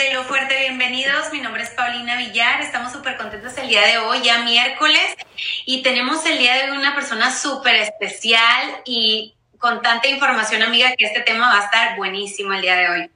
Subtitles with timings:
[0.00, 1.30] de Lo Fuerte, bienvenidos.
[1.30, 2.62] Mi nombre es Paulina Villar.
[2.62, 5.14] Estamos súper contentos el día de hoy, ya miércoles,
[5.66, 10.94] y tenemos el día de hoy una persona súper especial y con tanta información, amiga,
[10.96, 13.10] que este tema va a estar buenísimo el día de hoy.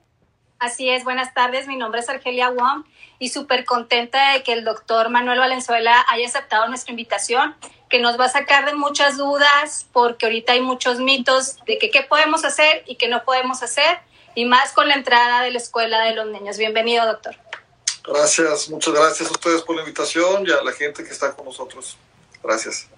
[0.58, 1.66] Así es, buenas tardes.
[1.66, 2.84] Mi nombre es Argelia Wong
[3.18, 7.56] y súper contenta de que el doctor Manuel Valenzuela haya aceptado nuestra invitación,
[7.88, 11.90] que nos va a sacar de muchas dudas, porque ahorita hay muchos mitos de que
[11.90, 14.00] qué podemos hacer y qué no podemos hacer
[14.34, 16.58] y más con la entrada de la escuela de los niños.
[16.58, 17.36] Bienvenido, doctor.
[18.06, 21.46] Gracias, muchas gracias a ustedes por la invitación y a la gente que está con
[21.46, 21.96] nosotros.
[22.42, 22.88] Gracias.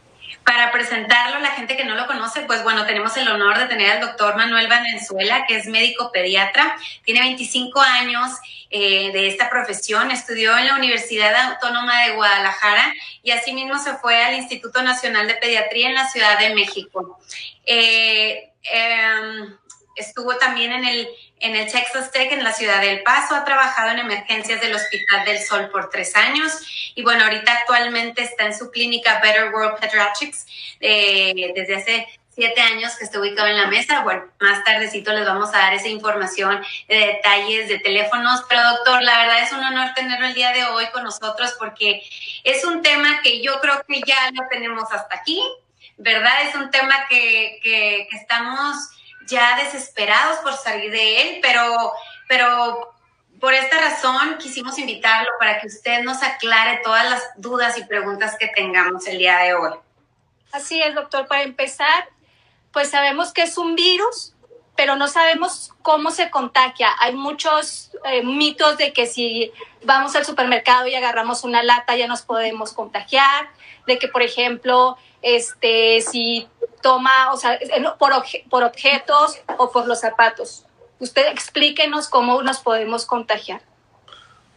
[0.45, 3.91] Para presentarlo, la gente que no lo conoce, pues bueno, tenemos el honor de tener
[3.91, 8.31] al doctor Manuel Valenzuela, que es médico pediatra, tiene 25 años
[8.71, 14.23] eh, de esta profesión, estudió en la Universidad Autónoma de Guadalajara y asimismo se fue
[14.23, 17.19] al Instituto Nacional de Pediatría en la Ciudad de México.
[17.65, 19.57] Eh, em,
[19.97, 21.09] estuvo también en el,
[21.41, 25.25] en el Texas Tech en la ciudad del Paso, ha trabajado en emergencias del Hospital
[25.25, 29.79] del Sol por tres años y bueno, ahorita actualmente está en su clínica Better World
[29.81, 30.47] Pediatrics
[30.81, 32.07] eh, desde hace
[32.37, 34.03] siete años que está ubicado en la mesa.
[34.03, 38.45] Bueno, más tardecito les vamos a dar esa información de detalles, de teléfonos.
[38.49, 42.03] Pero doctor, la verdad es un honor tenerlo el día de hoy con nosotros porque
[42.45, 45.43] es un tema que yo creo que ya lo tenemos hasta aquí,
[45.97, 46.43] ¿verdad?
[46.47, 48.77] Es un tema que, que, que estamos
[49.27, 51.93] ya desesperados por salir de él, pero,
[52.29, 52.95] pero
[53.41, 58.37] por esta razón quisimos invitarlo para que usted nos aclare todas las dudas y preguntas
[58.39, 59.73] que tengamos el día de hoy.
[60.53, 61.27] Así es, doctor.
[61.27, 62.09] Para empezar,
[62.73, 64.35] pues sabemos que es un virus,
[64.77, 66.89] pero no sabemos cómo se contagia.
[66.99, 69.53] Hay muchos eh, mitos de que si
[69.85, 73.49] vamos al supermercado y agarramos una lata ya nos podemos contagiar,
[73.87, 74.97] de que, por ejemplo,
[75.27, 76.47] este, si
[76.81, 77.59] toma, o sea,
[77.99, 78.13] por,
[78.49, 80.65] por objetos o por los zapatos.
[81.01, 83.61] Usted explíquenos cómo nos podemos contagiar.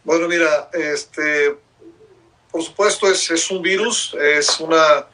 [0.04, 1.58] Bueno, mira, este,
[2.52, 5.06] por supuesto es, es un virus, es una,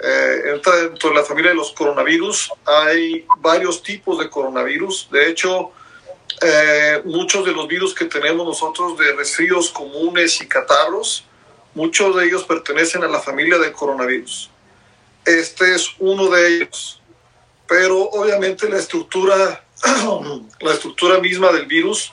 [0.00, 2.50] eh, entra dentro de la familia de los coronavirus.
[2.64, 5.10] Hay varios tipos de coronavirus.
[5.10, 5.72] De hecho,
[6.40, 11.26] eh, muchos de los virus que tenemos nosotros de resfríos comunes y catarros,
[11.74, 14.50] muchos de ellos pertenecen a la familia del coronavirus.
[15.26, 17.02] Este es uno de ellos.
[17.66, 19.64] Pero obviamente la estructura,
[20.60, 22.12] la estructura misma del virus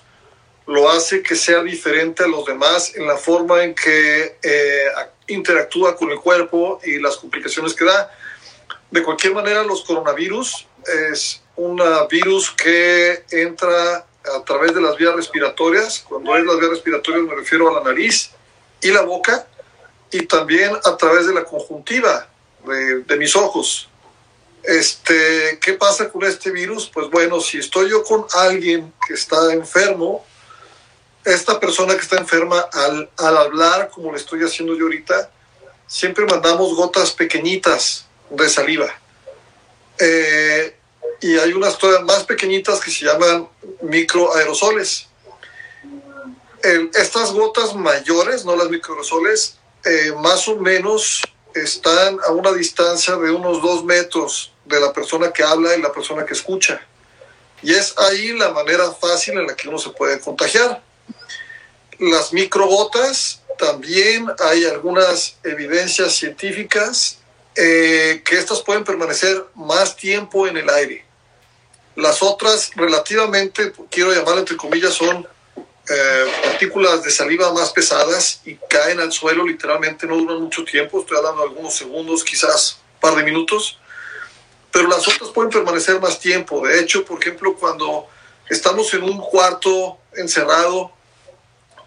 [0.66, 4.86] lo hace que sea diferente a los demás en la forma en que eh,
[5.28, 8.10] interactúa con el cuerpo y las complicaciones que da.
[8.90, 10.68] De cualquier manera, los coronavirus
[11.12, 16.04] es un virus que entra a través de las vías respiratorias.
[16.08, 18.32] Cuando es las vías respiratorias me refiero a la nariz
[18.82, 19.46] y la boca
[20.12, 22.30] y también a través de la conjuntiva
[22.66, 23.90] de, mis ojos.
[24.64, 26.90] Este, ¿Qué pasa con este virus?
[26.94, 30.26] Pues bueno, si estoy yo con alguien que está enfermo,
[31.26, 35.32] esta persona que está enferma, al, al hablar, como le estoy haciendo yo ahorita,
[35.88, 38.88] siempre mandamos gotas pequeñitas de saliva.
[40.00, 40.76] Eh,
[41.22, 43.48] y hay unas todavía más pequeñitas que se llaman
[43.82, 45.08] microaerosoles.
[46.94, 51.22] estas gotas mayores, no las microaerosoles, eh, más o menos
[51.56, 55.92] están a una distancia de unos dos metros de la persona que habla y la
[55.92, 56.86] persona que escucha.
[57.62, 60.82] Y es ahí la manera fácil en la que uno se puede contagiar.
[62.00, 67.20] Las microgotas, también hay algunas evidencias científicas
[67.56, 71.06] eh, que estas pueden permanecer más tiempo en el aire.
[71.96, 75.28] Las otras, relativamente, quiero llamar entre comillas, son
[75.90, 81.02] eh, partículas de saliva más pesadas y caen al suelo, literalmente no duran mucho tiempo,
[81.02, 83.78] estoy hablando de algunos segundos, quizás un par de minutos,
[84.72, 86.66] pero las otras pueden permanecer más tiempo.
[86.66, 88.08] De hecho, por ejemplo, cuando
[88.50, 90.92] estamos en un cuarto encerrado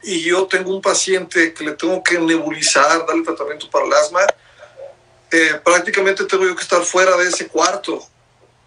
[0.02, 4.20] y yo tengo un paciente que le tengo que nebulizar, darle tratamiento para el asma,
[5.30, 8.06] eh, prácticamente tengo yo que estar fuera de ese cuarto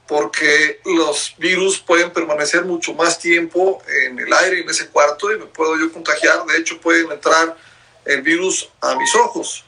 [0.10, 5.38] porque los virus pueden permanecer mucho más tiempo en el aire, en ese cuarto, y
[5.38, 6.44] me puedo yo contagiar.
[6.48, 7.56] De hecho, pueden entrar
[8.06, 9.64] el virus a mis ojos.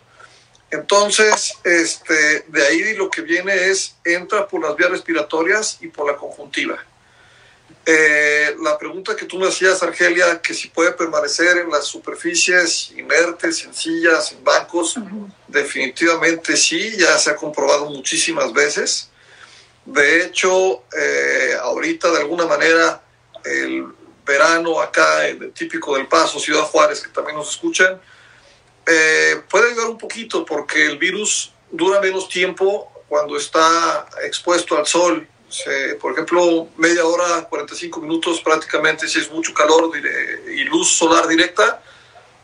[0.71, 6.11] Entonces, este, de ahí lo que viene es, entra por las vías respiratorias y por
[6.11, 6.83] la conjuntiva.
[7.85, 12.89] Eh, la pregunta que tú me hacías, Argelia, que si puede permanecer en las superficies
[12.97, 14.95] inertes, sencillas, en bancos,
[15.47, 19.10] definitivamente sí, ya se ha comprobado muchísimas veces.
[19.85, 23.01] De hecho, eh, ahorita de alguna manera
[23.43, 23.85] el
[24.25, 27.99] verano acá, el típico del Paso, Ciudad Juárez, que también nos escuchan,
[28.85, 34.85] eh, puede ayudar un poquito porque el virus dura menos tiempo cuando está expuesto al
[34.85, 35.27] sol.
[35.99, 39.91] por ejemplo, media hora, 45 minutos prácticamente, si es mucho calor
[40.47, 41.81] y luz solar directa,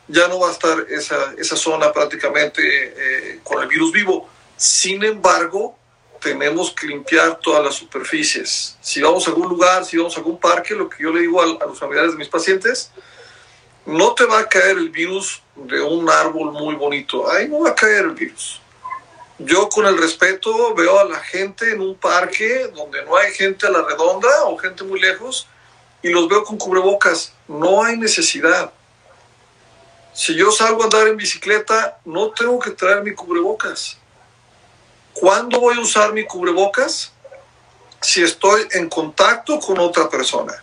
[0.07, 4.29] ya no va a estar esa, esa zona prácticamente eh, con el virus vivo.
[4.55, 5.76] Sin embargo,
[6.19, 8.77] tenemos que limpiar todas las superficies.
[8.81, 11.41] Si vamos a algún lugar, si vamos a algún parque, lo que yo le digo
[11.41, 12.91] a, a los familiares de mis pacientes,
[13.85, 17.29] no te va a caer el virus de un árbol muy bonito.
[17.31, 18.61] Ahí no va a caer el virus.
[19.39, 23.67] Yo con el respeto veo a la gente en un parque donde no hay gente
[23.67, 25.47] a la redonda o gente muy lejos
[26.01, 27.33] y los veo con cubrebocas.
[27.47, 28.73] No hay necesidad.
[30.13, 33.97] Si yo salgo a andar en bicicleta, no tengo que traer mi cubrebocas.
[35.19, 37.11] ¿Cuándo voy a usar mi cubrebocas?
[38.01, 40.53] Si estoy en contacto con otra persona.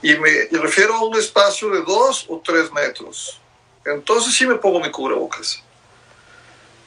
[0.00, 3.40] Y me refiero a un espacio de dos o tres metros.
[3.84, 5.62] Entonces sí me pongo mi cubrebocas.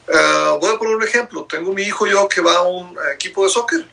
[0.07, 1.45] Uh, voy a poner un ejemplo.
[1.45, 3.85] Tengo mi hijo yo que va a un equipo de soccer.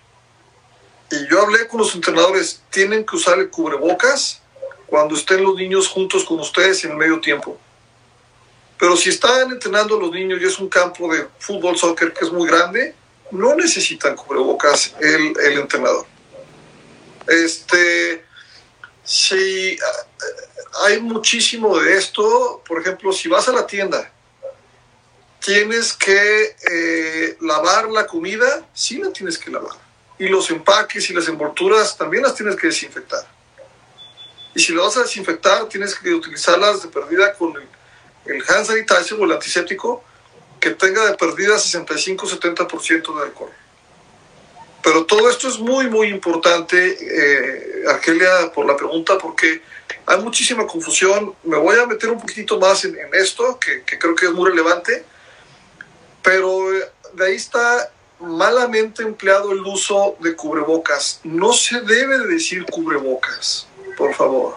[1.10, 2.62] Y yo hablé con los entrenadores.
[2.70, 4.40] Tienen que usar el cubrebocas
[4.86, 7.58] cuando estén los niños juntos con ustedes en el medio tiempo.
[8.78, 12.32] Pero si están entrenando los niños y es un campo de fútbol, soccer que es
[12.32, 12.94] muy grande,
[13.30, 16.06] no necesitan cubrebocas el, el entrenador.
[17.26, 18.24] Este,
[19.02, 19.78] si
[20.84, 24.10] hay muchísimo de esto, por ejemplo, si vas a la tienda,
[25.44, 29.76] tienes que eh, lavar la comida, sí la tienes que lavar.
[30.18, 33.26] Y los empaques y las envolturas también las tienes que desinfectar.
[34.54, 37.68] Y si lo vas a desinfectar, tienes que utilizarlas de perdida con el,
[38.26, 40.02] el hand sanitizer o el antiséptico
[40.60, 43.50] que tenga de perdida 65-70% de alcohol.
[44.82, 49.62] Pero todo esto es muy, muy importante, eh, Argelia, por la pregunta, porque
[50.06, 51.34] hay muchísima confusión.
[51.44, 54.32] Me voy a meter un poquitito más en, en esto, que, que, creo que es
[54.32, 55.04] muy relevante,
[56.22, 56.66] pero
[57.14, 57.90] de ahí está
[58.20, 61.20] malamente empleado el uso de cubrebocas.
[61.24, 63.66] No se debe de decir cubrebocas,
[63.96, 64.56] por favor.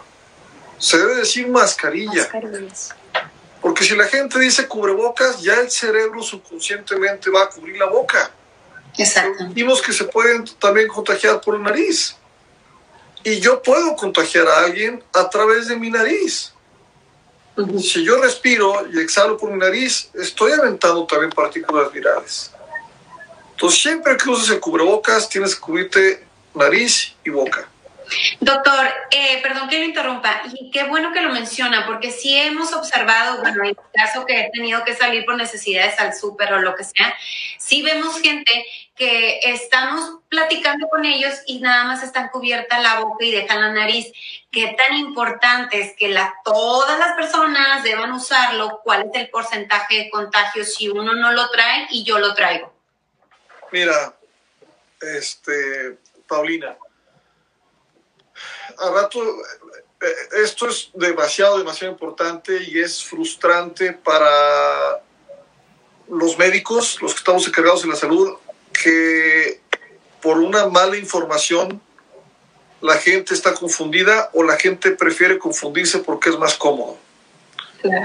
[0.78, 2.30] Se debe decir mascarilla.
[3.68, 8.32] Porque si la gente dice cubrebocas, ya el cerebro subconscientemente va a cubrir la boca.
[8.98, 9.44] Exacto.
[9.50, 12.16] Vimos que se pueden también contagiar por la nariz.
[13.26, 16.54] Y yo puedo contagiar a alguien a través de mi nariz.
[17.58, 17.82] Uh -huh.
[17.82, 22.52] Si yo respiro y exhalo por mi nariz, estoy aventando también partículas virales.
[23.52, 27.68] Entonces, siempre que uses el cubrebocas, tienes que cubrirte nariz y boca.
[28.40, 32.74] Doctor, eh, perdón que lo interrumpa, y qué bueno que lo menciona, porque sí hemos
[32.74, 36.60] observado, bueno, en el caso que he tenido que salir por necesidades al súper o
[36.60, 37.14] lo que sea,
[37.58, 38.66] sí vemos gente
[38.96, 43.72] que estamos platicando con ellos y nada más están cubierta la boca y dejan la
[43.72, 44.12] nariz.
[44.52, 49.98] Qué tan importante es que la, todas las personas deban usarlo, cuál es el porcentaje
[49.98, 52.74] de contagio si uno no lo trae y yo lo traigo.
[53.72, 54.16] Mira,
[55.02, 56.76] este, Paulina,
[58.80, 59.20] a rato,
[60.44, 65.02] esto es demasiado, demasiado importante y es frustrante para
[66.10, 68.38] los médicos, los que estamos encargados de la salud,
[68.72, 69.62] que
[70.22, 71.82] por una mala información
[72.82, 76.98] la gente está confundida o la gente prefiere confundirse porque es más cómodo.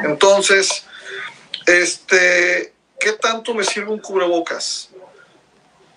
[0.04, 0.84] Entonces,
[1.66, 4.90] este, ¿qué tanto me sirve un cubrebocas?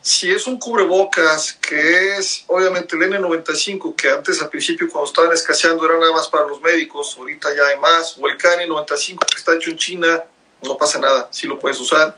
[0.06, 5.34] Si es un cubrebocas que es obviamente el N95, que antes al principio cuando estaban
[5.34, 9.38] escaseando era nada más para los médicos, ahorita ya hay más, o el KN95 que
[9.40, 10.24] está hecho en China,
[10.62, 12.16] no pasa nada, sí lo puedes usar,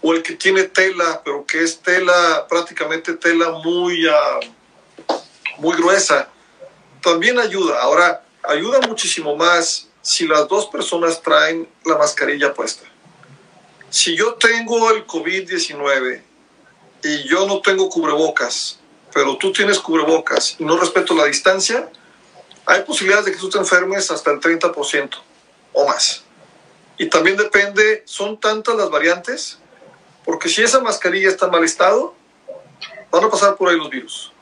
[0.00, 4.40] o el que tiene tela, pero que es tela, prácticamente tela muy, uh,
[5.58, 6.26] muy gruesa,
[7.02, 7.82] también ayuda.
[7.82, 12.88] Ahora, ayuda muchísimo más si las dos personas traen la mascarilla puesta.
[13.90, 16.29] Si yo tengo el COVID-19
[17.02, 18.78] y yo no tengo cubrebocas,
[19.12, 21.88] pero tú tienes cubrebocas y no respeto la distancia,
[22.66, 25.10] hay posibilidades de que tú te enfermes hasta el 30%
[25.72, 26.24] o más.
[26.98, 29.58] Y también depende, son tantas las variantes,
[30.24, 32.14] porque si esa mascarilla está en mal estado,
[33.10, 34.32] van a pasar por ahí los virus.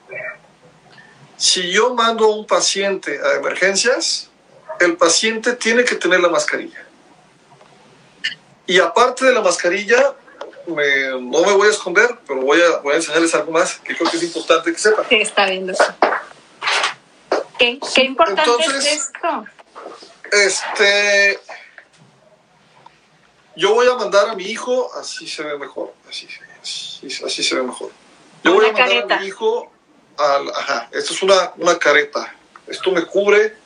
[1.37, 4.29] Si yo mando a un paciente a emergencias,
[4.81, 6.85] el paciente tiene que tener la mascarilla.
[8.67, 10.15] Y aparte de la mascarilla,
[10.69, 13.97] me, no me voy a esconder, pero voy a, voy a enseñarles algo más que
[13.97, 15.07] creo que es importante que sepan.
[15.09, 15.73] Sí, está viendo.
[17.59, 19.47] ¿Qué, qué importante Entonces, es esto?
[20.31, 21.41] Este,
[23.57, 26.29] yo voy a mandar a mi hijo, así se ve mejor, así,
[26.63, 27.91] así, así se ve mejor.
[28.45, 29.17] Yo voy a mandar careta.
[29.17, 29.73] a mi hijo
[30.17, 32.35] al, ajá, esto es una, una careta,
[32.67, 33.57] esto me cubre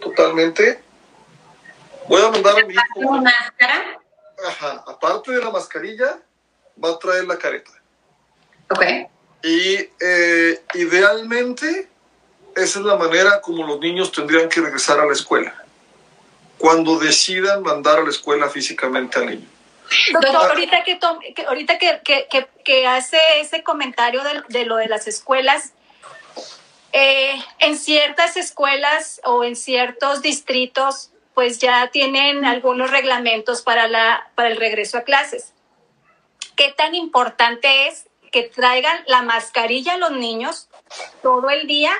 [0.00, 0.82] totalmente.
[2.08, 2.82] Voy a mandar a mi hijo.
[2.96, 4.00] ¿Una máscara?
[4.46, 6.18] Ajá, aparte de la mascarilla,
[6.82, 7.70] va a traer la careta.
[8.70, 8.84] Ok.
[9.42, 11.88] Y eh, idealmente
[12.54, 15.54] esa es la manera como los niños tendrían que regresar a la escuela.
[16.58, 19.48] cuando decidan mandar a la escuela físicamente al niño.
[20.12, 20.96] Doctor, ahorita que,
[21.44, 25.72] ahorita que, que, que, hace ese comentario de, de, lo de las escuelas,
[26.92, 34.30] eh, en ciertas escuelas o en ciertos distritos, pues ya tienen algunos reglamentos para, la,
[34.36, 35.52] para el regreso a clases.
[36.56, 40.68] ¿Qué tan importante es que traigan la mascarilla a los niños
[41.22, 41.92] todo el día?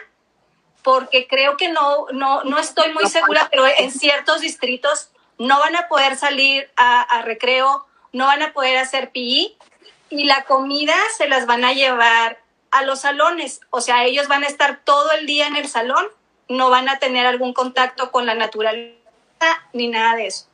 [0.83, 5.77] Porque creo que no, no, no estoy muy segura, pero en ciertos distritos no van
[5.77, 9.57] a poder salir a, recreo, no van a poder hacer PI
[10.11, 12.39] y la comida se las van a llevar
[12.71, 13.61] a los salones.
[13.71, 16.07] O sea, ellos van a estar todo el día en el salón,
[16.49, 18.97] no van a tener algún contacto con la naturaleza
[19.73, 20.47] ni nada de eso.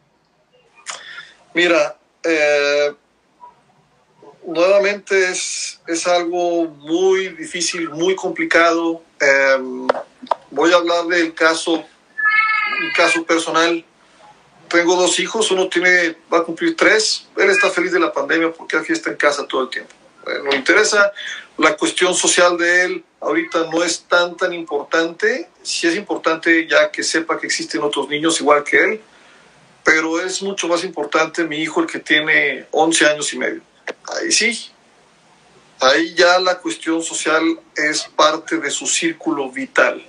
[1.55, 2.95] Mira, eh,
[4.49, 9.03] nuevamente es, es algo muy difícil, muy complicado.
[9.21, 9.87] Em,
[10.51, 13.85] voy a hablar del caso, un caso personal.
[14.69, 17.27] Tengo dos hijos, uno tiene, va a cumplir tres.
[17.37, 19.93] Él está feliz de la pandemia porque aquí está en casa todo el tiempo.
[20.27, 21.13] Eh, no interesa.
[21.59, 25.49] La cuestión social de él ahorita no es tan tan importante.
[25.63, 29.01] Sí es importante ya que sepa que existen otros niños igual que él,
[29.85, 33.68] pero es mucho más importante mi hijo, el que tiene 11 años y medio.
[34.17, 34.71] Ahí sí.
[35.81, 40.05] Ahí ya la cuestión social es parte de su círculo vital.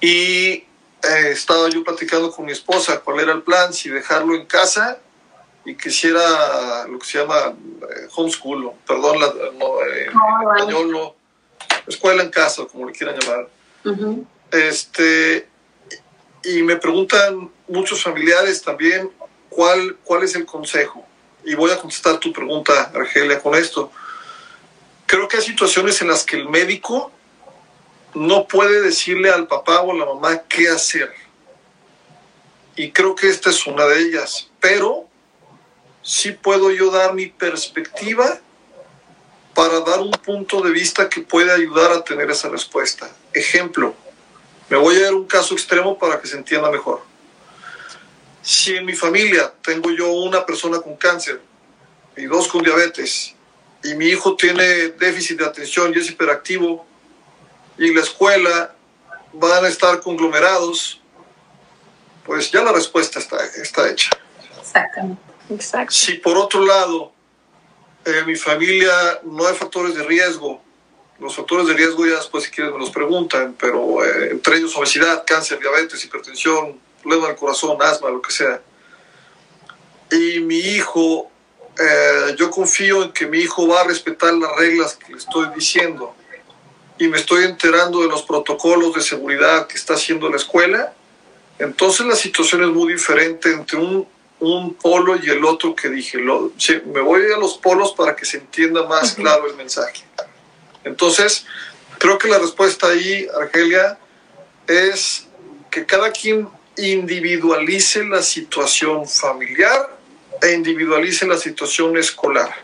[0.00, 0.64] Y
[1.02, 4.98] eh, estaba yo platicando con mi esposa cuál era el plan, si dejarlo en casa
[5.64, 9.26] y que hiciera lo que se llama eh, homeschool, perdón, la,
[9.58, 11.14] no, eh, ah, español, no,
[11.86, 13.48] escuela en casa, como le quieran llamar.
[14.50, 15.48] Este,
[16.42, 19.10] y me preguntan muchos familiares también
[19.48, 21.06] cuál, cuál es el consejo.
[21.44, 23.90] Y voy a contestar tu pregunta, Argelia, con esto.
[25.06, 27.10] Creo que hay situaciones en las que el médico
[28.14, 31.12] no puede decirle al papá o a la mamá qué hacer.
[32.76, 34.48] Y creo que esta es una de ellas.
[34.60, 35.06] Pero
[36.02, 38.40] sí puedo yo dar mi perspectiva
[39.54, 43.10] para dar un punto de vista que puede ayudar a tener esa respuesta.
[43.32, 43.94] Ejemplo,
[44.68, 47.02] me voy a dar un caso extremo para que se entienda mejor.
[48.50, 51.40] Si en mi familia tengo yo una persona con cáncer
[52.16, 53.32] y dos con diabetes
[53.84, 56.84] y mi hijo tiene déficit de atención y es hiperactivo
[57.78, 58.74] y la escuela
[59.34, 61.00] van a estar conglomerados,
[62.26, 64.10] pues ya la respuesta está, está hecha.
[64.60, 65.22] Exactamente.
[65.48, 65.92] Exacto.
[65.92, 67.12] Si por otro lado
[68.04, 70.60] en mi familia no hay factores de riesgo,
[71.20, 74.76] los factores de riesgo ya después si quieren me los preguntan, pero eh, entre ellos
[74.76, 78.60] obesidad, cáncer, diabetes, hipertensión, problema del corazón, asma, lo que sea.
[80.10, 81.30] Y mi hijo,
[81.78, 85.48] eh, yo confío en que mi hijo va a respetar las reglas que le estoy
[85.54, 86.14] diciendo
[86.98, 90.92] y me estoy enterando de los protocolos de seguridad que está haciendo la escuela,
[91.58, 94.06] entonces la situación es muy diferente entre un,
[94.40, 96.18] un polo y el otro que dije.
[96.18, 96.52] Lo,
[96.86, 100.02] me voy a los polos para que se entienda más claro el mensaje.
[100.84, 101.46] Entonces,
[101.98, 103.98] creo que la respuesta ahí, Argelia,
[104.66, 105.26] es
[105.70, 106.48] que cada quien
[106.80, 109.98] individualice la situación familiar
[110.40, 112.54] e individualice la situación escolar.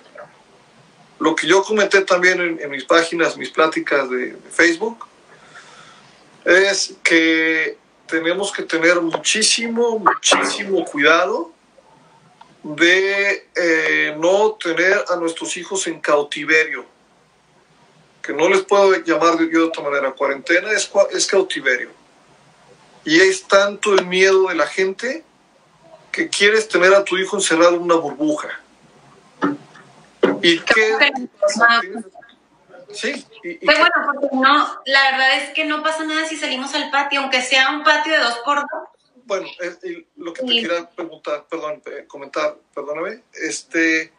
[1.19, 5.07] Lo que yo comenté también en, mis páginas, mis pláticas de, Facebook,
[6.45, 11.53] es que tenemos que tener muchísimo, muchísimo cuidado
[12.63, 16.85] de eh, no tener a nuestros hijos en cautiverio,
[18.23, 22.06] que no les puedo llamar de, de otra manera, cuarentena es, es cautiverio
[23.07, 25.23] y es tanto el miedo de la gente
[26.11, 28.61] que quieres tener a tu hijo encerrado en una burbuja.
[30.43, 31.13] ¿Y qué?
[32.93, 33.25] Sí.
[33.45, 36.91] Y, pues bueno, porque no, la verdad es que no pasa nada si salimos al
[36.91, 38.89] patio, aunque sea un patio de dos por dos.
[39.25, 39.47] Bueno,
[40.17, 44.13] lo que te quería preguntar, perdón, eh, comentar, perdóname, este,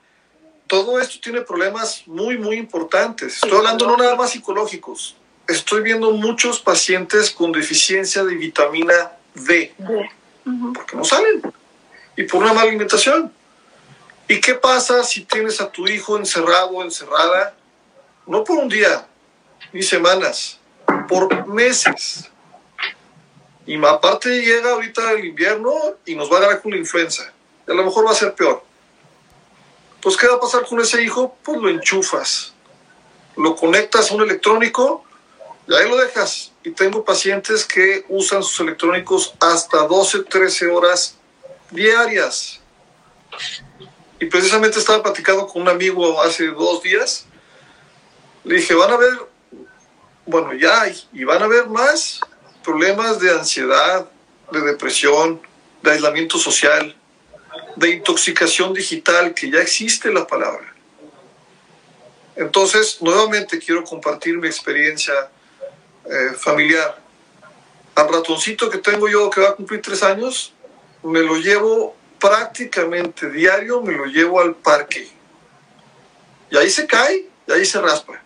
[0.65, 3.35] todo esto tiene problemas muy, muy importantes.
[3.35, 9.73] Estoy hablando no nada más psicológicos, estoy viendo muchos pacientes con deficiencia de vitamina D,
[10.73, 11.41] porque no salen,
[12.15, 13.33] y por una mala alimentación.
[14.27, 17.55] ¿Y qué pasa si tienes a tu hijo encerrado o encerrada?
[18.25, 19.07] No por un día,
[19.71, 20.59] ni semanas,
[21.07, 22.29] por meses.
[23.65, 25.73] Y aparte llega ahorita el invierno
[26.05, 27.31] y nos va a dar con la influenza.
[27.67, 28.63] a lo mejor va a ser peor.
[30.01, 31.37] Pues, ¿qué va a pasar con ese hijo?
[31.43, 32.53] Pues lo enchufas.
[33.35, 35.06] Lo conectas a un electrónico y
[35.75, 36.53] ahí lo dejas.
[36.63, 41.17] Y tengo pacientes que usan sus electrónicos hasta 12, 13 horas
[41.71, 42.61] diarias.
[44.19, 47.25] Y precisamente estaba platicando con un amigo hace dos días.
[48.43, 49.13] Le dije, van a ver,
[50.25, 52.21] bueno, ya hay, y van a ver más
[52.63, 54.09] problemas de ansiedad,
[54.51, 55.41] de depresión,
[55.81, 56.95] de aislamiento social,
[57.75, 60.73] de intoxicación digital, que ya existe la palabra.
[62.35, 65.13] Entonces, nuevamente quiero compartir mi experiencia
[66.09, 66.99] eh, familiar.
[67.95, 70.53] Al ratoncito que tengo yo, que va a cumplir tres años,
[71.03, 75.09] me lo llevo prácticamente diario, me lo llevo al parque.
[76.49, 78.21] Y ahí se cae, y ahí se raspa,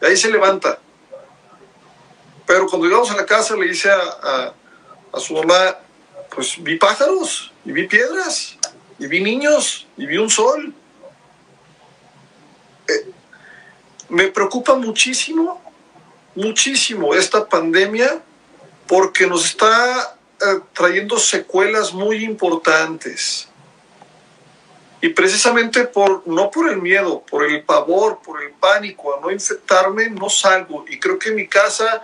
[0.00, 0.78] y ahí se levanta.
[2.46, 4.52] Pero cuando llegamos a la casa le dice a,
[5.12, 5.78] a su mamá,
[6.34, 8.56] pues vi pájaros, y vi piedras,
[8.98, 10.74] y vi niños, y vi un sol.
[12.88, 13.10] Eh,
[14.08, 15.62] me preocupa muchísimo,
[16.34, 18.22] muchísimo esta pandemia
[18.86, 23.48] porque nos está eh, trayendo secuelas muy importantes.
[25.02, 29.30] Y precisamente por, no por el miedo, por el pavor, por el pánico a no
[29.30, 30.84] infectarme, no salgo.
[30.88, 32.02] Y creo que mi casa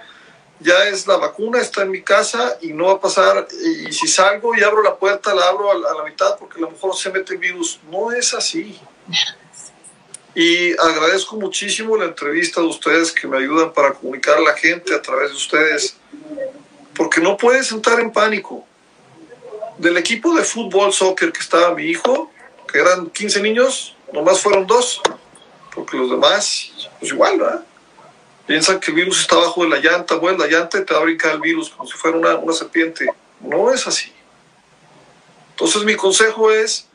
[0.60, 3.46] ya es la vacuna, está en mi casa y no va a pasar.
[3.52, 6.70] Y si salgo y abro la puerta, la abro a la, mitad porque a lo
[6.70, 7.80] mejor se mete el virus.
[7.90, 8.80] No es así.
[10.36, 14.94] Y agradezco muchísimo la entrevista de ustedes que me ayudan para comunicar a la gente
[14.94, 15.96] a través de ustedes.
[16.94, 18.66] Porque no puedes entrar en pánico.
[19.78, 22.30] Del equipo de fútbol, soccer que estaba mi hijo,
[22.70, 25.00] que eran 15 niños, nomás fueron dos.
[25.74, 27.64] Porque los demás, pues igual, ¿verdad?
[28.46, 31.04] Piensan que el virus está abajo de la llanta, bueno, la llanta te va a
[31.04, 33.06] brincar el virus como si fuera una, una serpiente.
[33.40, 34.12] No es así.
[35.52, 36.88] Entonces mi consejo es,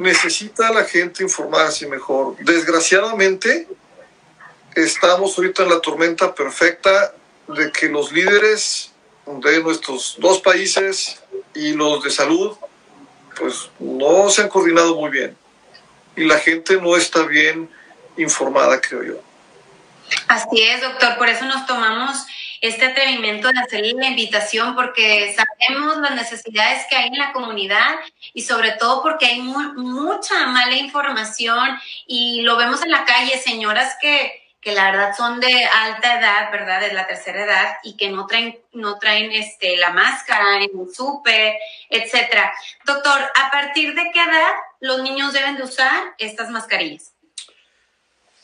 [0.00, 2.34] necesita la gente informarse mejor.
[2.38, 3.68] Desgraciadamente,
[4.74, 7.14] estamos ahorita en la tormenta perfecta
[7.46, 8.92] de que los líderes
[9.26, 11.20] de nuestros dos países
[11.54, 12.56] y los de salud,
[13.38, 15.36] pues no se han coordinado muy bien.
[16.16, 17.68] Y la gente no está bien
[18.16, 19.20] informada, creo yo.
[20.28, 21.18] Así es, doctor.
[21.18, 22.24] Por eso nos tomamos
[22.60, 27.96] este atrevimiento de hacerle la invitación, porque sabemos las necesidades que hay en la comunidad
[28.34, 33.96] y sobre todo porque hay mucha mala información y lo vemos en la calle, señoras
[34.00, 36.80] que, que la verdad son de alta edad, ¿verdad?
[36.80, 40.94] De la tercera edad y que no traen, no traen este, la máscara en el
[40.94, 41.54] súper,
[41.88, 42.52] etcétera.
[42.84, 47.14] Doctor, ¿a partir de qué edad los niños deben de usar estas mascarillas?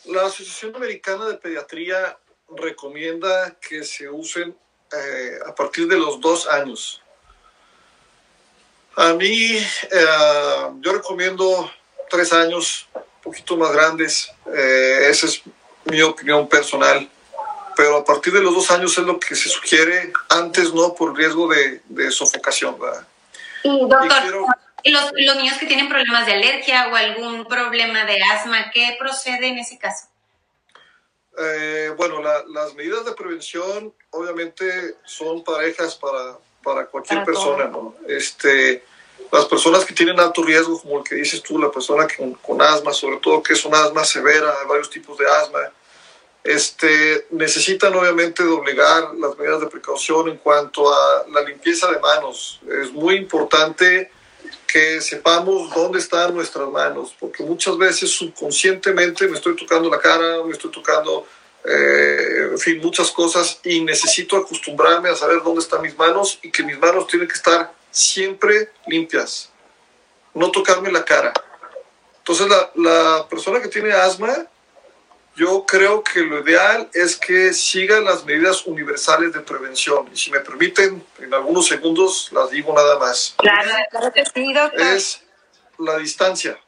[0.07, 2.17] La Asociación Americana de Pediatría
[2.55, 4.57] recomienda que se usen
[4.93, 7.03] eh, a partir de los dos años.
[8.97, 11.71] A mí, eh, yo recomiendo
[12.09, 14.33] tres años, un poquito más grandes.
[14.47, 15.43] Eh, esa es
[15.85, 17.09] mi opinión personal.
[17.77, 21.15] Pero a partir de los dos años es lo que se sugiere, antes no por
[21.15, 22.79] riesgo de, sofocación.
[23.63, 24.25] Y doctor,
[24.85, 29.49] los, los, niños que tienen problemas de alergia o algún problema de asma, ¿qué procede
[29.49, 30.07] en ese caso?
[31.39, 37.95] Eh, bueno, las medidas de prevención obviamente son parejas para, para cualquier persona, ¿no?
[38.09, 38.85] Este,
[39.31, 42.63] las personas que tienen alto riesgo, como el que dices tú, la persona con, con
[42.63, 45.73] asma, sobre todo que es un asma severa, hay varios tipos de asma,
[46.47, 52.61] este, necesitan obviamente doblegar las medidas de precaución en cuanto a la limpieza de manos.
[52.83, 54.13] Es muy importante
[54.67, 60.43] que sepamos dónde están nuestras manos, porque muchas veces subconscientemente me estoy tocando la cara,
[60.45, 61.27] me estoy tocando,
[61.65, 66.63] eh, fin, muchas cosas y necesito acostumbrarme a saber dónde están mis manos y que
[66.63, 69.51] mis manos tienen que estar siempre limpias,
[70.35, 71.33] no tocarme la cara.
[72.19, 74.47] Entonces la, la persona que tiene asma
[75.37, 80.09] yo creo que lo ideal es que sigan las medidas universales de prevención.
[80.13, 83.35] Y si me permiten, en algunos segundos las digo nada más.
[83.37, 84.81] Claro, claro que sí, doctor.
[84.81, 85.23] Es
[85.79, 86.59] la distancia.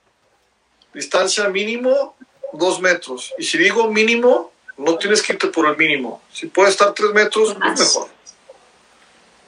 [0.92, 2.14] Distancia mínimo
[2.52, 3.33] dos metros.
[3.38, 6.22] Y si digo mínimo, no tienes que irte por el mínimo.
[6.33, 8.09] Si puede estar tres metros, es mejor.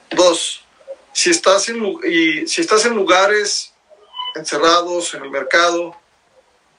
[0.09, 0.63] Dos,
[1.13, 3.73] si estás en, y si estás en lugares
[4.35, 5.95] encerrados, en el mercado,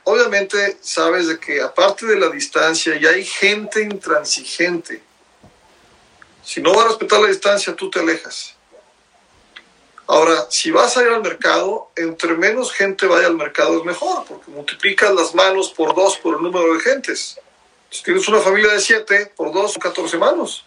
[0.05, 5.03] obviamente sabes de que aparte de la distancia ya hay gente intransigente.
[6.45, 8.55] Si no va a respetar la distancia, tú te alejas.
[10.07, 14.25] Ahora, si vas a ir al mercado, entre menos gente vaya al mercado es mejor,
[14.27, 17.39] porque multiplicas las manos por dos por el número de gentes.
[17.89, 20.65] Si tienes una familia de siete, por dos son 14 manos.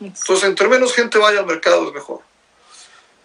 [0.00, 2.33] Entonces, entre menos gente vaya al mercado es mejor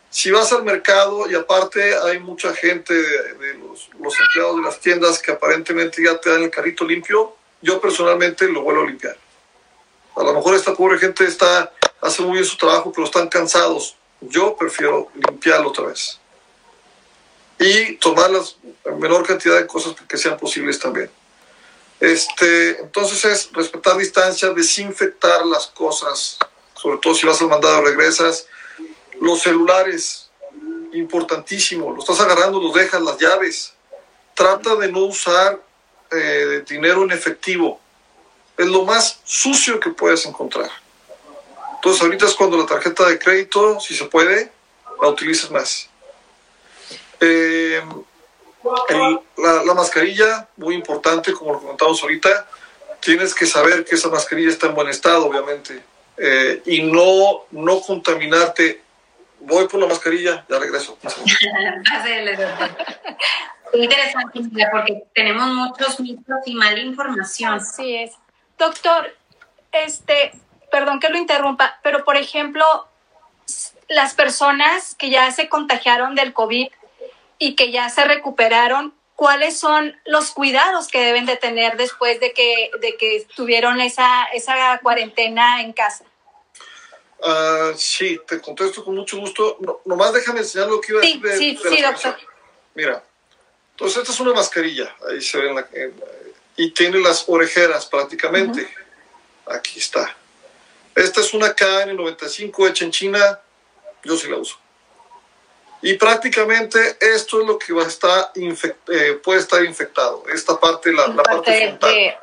[0.10, 4.80] si vas al mercado y aparte hay mucha gente de, los, los, empleados de las
[4.80, 9.17] tiendas que aparentemente ya te dan el carrito limpio, yo personalmente lo vuelvo a limpiar.
[10.15, 13.95] A lo mejor esta pobre gente está, hace muy bien su trabajo, pero están cansados.
[14.22, 16.19] Yo prefiero limpiarlo otra vez.
[17.60, 18.41] Y tomar la
[18.98, 21.10] menor cantidad de cosas que sean posibles también.
[22.00, 26.38] Este, entonces es respetar distancia, desinfectar las cosas,
[26.74, 28.48] sobre todo si vas al mandado regresas,
[29.19, 30.25] los celulares.
[30.91, 33.73] importantísimo, lo estás agarrando, los dejas, las llaves.
[34.34, 35.60] Trata de no usar
[36.12, 37.79] eh, dinero en efectivo.
[38.58, 40.69] Es lo más sucio que puedes encontrar.
[41.75, 44.51] Entonces ahorita es cuando la tarjeta de crédito, si se puede,
[45.01, 45.89] la utilices más.
[47.19, 47.82] Eh,
[49.38, 52.47] la, mascarilla, muy importante, como lo comentamos ahorita,
[52.99, 55.82] tienes que saber que esa mascarilla está en buen estado, obviamente,
[56.17, 58.82] eh, y no, no contaminarte.
[59.41, 60.97] Voy por la mascarilla, ya regreso.
[63.73, 67.54] Interesante, porque tenemos muchos mitos y mala información.
[67.54, 68.13] Así es.
[68.58, 69.15] Doctor,
[69.71, 70.32] este,
[70.71, 72.65] perdón que lo interrumpa, pero por ejemplo,
[73.88, 76.67] las personas que ya se contagiaron del COVID
[77.38, 82.34] y que ya se recuperaron, ¿cuáles son los cuidados que deben de tener después de
[82.34, 86.06] que, de que tuvieron esa, esa cuarentena en casa?
[87.21, 89.58] Uh, sí, te contesto con mucho gusto.
[89.60, 91.21] No, nomás déjame enseñar lo que iba a decir.
[91.38, 92.15] Sí, sí, sí, doctor.
[92.75, 93.03] Mira,
[93.71, 95.93] entonces esta es una mascarilla, ahí se ve,
[96.55, 98.69] y tiene las orejeras prácticamente.
[99.47, 100.15] Aquí está.
[100.95, 103.39] Esta es una KN95 hecha en China,
[104.03, 104.58] yo sí la uso.
[105.82, 110.91] Y prácticamente esto es lo que va a estar eh, puede estar infectado, esta parte,
[110.91, 112.17] la, la parte frontal.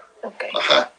[0.55, 0.93] Ajá.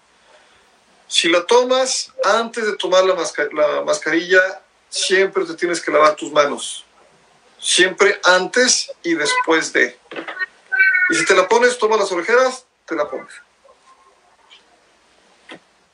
[1.07, 3.15] Si la tomas antes de tomar la,
[3.53, 6.85] la mascarilla, siempre te tienes que lavar tus manos.
[7.59, 9.97] Siempre antes y después de.
[11.09, 13.33] Y si te la pones, toma las orejeras, te la pones.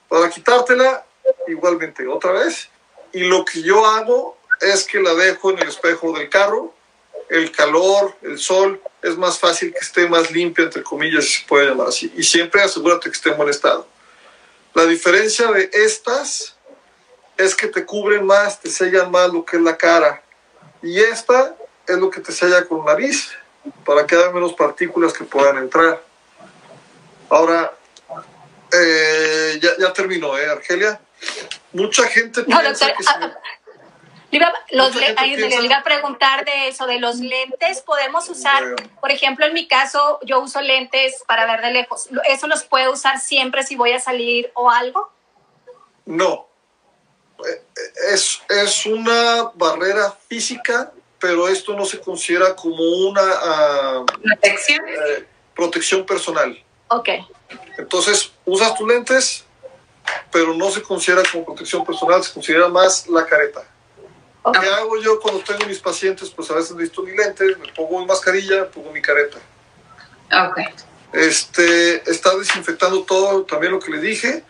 [0.08, 1.06] Para quitártela,
[1.48, 2.70] igualmente, otra vez.
[3.14, 6.74] Y lo que yo hago es que la dejo en el espejo del carro.
[7.30, 11.48] El calor, el sol, es más fácil que esté más limpia, entre comillas, si se
[11.48, 12.12] puede llamar así.
[12.16, 13.88] Y siempre asegúrate que esté en buen estado.
[14.74, 16.56] La diferencia de estas
[17.38, 20.24] es que te cubren más, te sellan más lo que es la cara.
[20.82, 21.56] Y esta
[21.88, 23.30] es lo que te sella con nariz,
[23.86, 26.02] para que haya menos partículas que puedan entrar.
[27.30, 27.74] Ahora,
[28.72, 31.00] eh, ya, ya terminó, ¿eh, Argelia?
[31.72, 33.04] Mucha gente piensa que...
[34.42, 37.82] Ah, le iba, a preguntar de eso, de los lentes.
[37.82, 38.64] ¿Podemos usar,
[39.00, 42.10] por ejemplo, en mi caso, yo uso lentes para ver de lejos.
[42.28, 45.12] ¿Eso los puedo usar siempre si voy a salir o algo?
[46.06, 46.48] No.
[47.48, 47.62] Eh,
[48.12, 54.88] es, es una barrera física, pero esto no se considera como una ah, protección.
[54.88, 56.58] Eh, protección personal.
[56.88, 57.10] Ok.
[57.78, 59.46] Entonces, usas tus lentes,
[60.32, 63.64] pero no se considera como protección personal, se considera más la careta.
[64.52, 66.30] ¿Qué hago yo cuando tengo mis pacientes?
[66.30, 69.38] Pues a veces necesito mi lentes, me pongo mi mascarilla, pongo mi careta.
[70.50, 70.60] Ok.
[71.14, 74.44] Este, está desinfectando todo, también lo que le dije.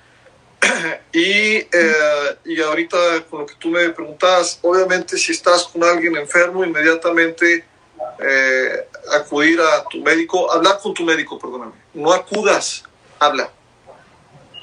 [1.12, 6.16] y, eh, y ahorita con lo que tú me preguntabas, obviamente si estás con alguien
[6.16, 7.66] enfermo, inmediatamente
[8.20, 11.74] eh, acudir a tu médico, hablar con tu médico, perdóname.
[11.94, 12.84] No acudas,
[13.20, 13.52] habla.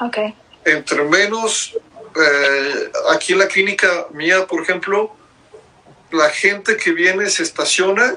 [0.00, 0.16] Ok.
[0.64, 1.76] Entre menos,
[2.16, 5.14] eh, aquí en la clínica mía, por ejemplo,
[6.12, 8.16] la gente que viene se estaciona,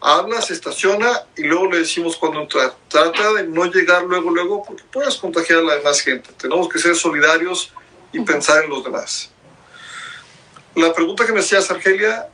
[0.00, 2.74] habla, se estaciona y luego le decimos cuándo entrar.
[2.88, 6.30] Trata de no llegar luego, luego, porque puedes contagiar a la demás gente.
[6.36, 7.72] Tenemos que ser solidarios
[8.12, 9.30] y pensar en los demás.
[10.74, 12.28] La pregunta que me hacías, Argelia,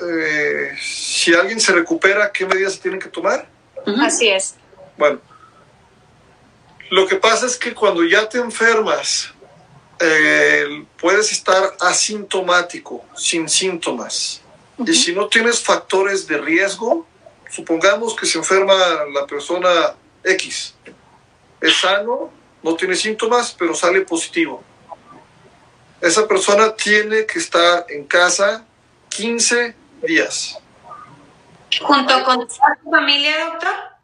[0.00, 3.48] eh, si alguien se recupera, ¿qué medidas se tienen que tomar?
[4.00, 4.54] Así es.
[4.96, 5.20] Bueno,
[6.90, 9.32] lo que pasa es que cuando ya te enfermas,
[10.00, 14.40] eh, puedes estar asintomático, sin síntomas.
[14.86, 17.06] Y si no tienes factores de riesgo,
[17.50, 18.74] supongamos que se enferma
[19.12, 20.74] la persona X,
[21.60, 22.30] es sano,
[22.62, 24.62] no tiene síntomas, pero sale positivo.
[26.00, 28.64] Esa persona tiene que estar en casa
[29.08, 30.58] 15 días.
[31.80, 33.97] ¿Junto con su familia, doctor?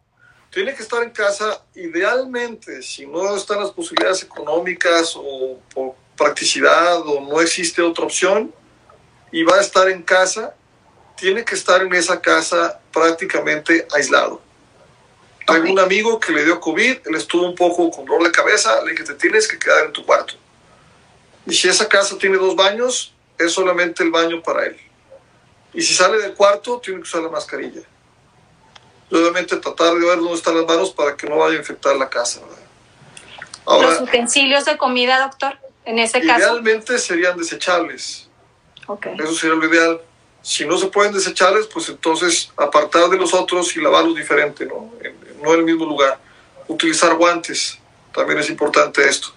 [0.54, 7.00] Tiene que estar en casa, idealmente, si no están las posibilidades económicas o por practicidad
[7.00, 8.54] o no existe otra opción,
[9.32, 10.54] y va a estar en casa,
[11.16, 14.40] tiene que estar en esa casa prácticamente aislado.
[15.44, 18.80] Tengo un amigo que le dio COVID, él estuvo un poco con dolor de cabeza,
[18.82, 20.34] le dije, te tienes que quedar en tu cuarto.
[21.46, 24.76] Y si esa casa tiene dos baños, es solamente el baño para él.
[25.72, 27.82] Y si sale del cuarto, tiene que usar la mascarilla
[29.10, 32.08] obviamente tratar de ver dónde están las manos para que no vaya a infectar la
[32.08, 32.40] casa.
[33.66, 35.58] ¿Los utensilios de comida, doctor?
[35.84, 36.38] En ese caso.
[36.38, 38.28] Idealmente serían desechables.
[39.18, 40.00] Eso sería lo ideal.
[40.42, 44.92] Si no se pueden desechables, pues entonces apartar de los otros y lavarlos diferente, ¿no?
[45.02, 46.18] En, no en el mismo lugar.
[46.68, 47.78] Utilizar guantes,
[48.12, 49.28] también es importante esto.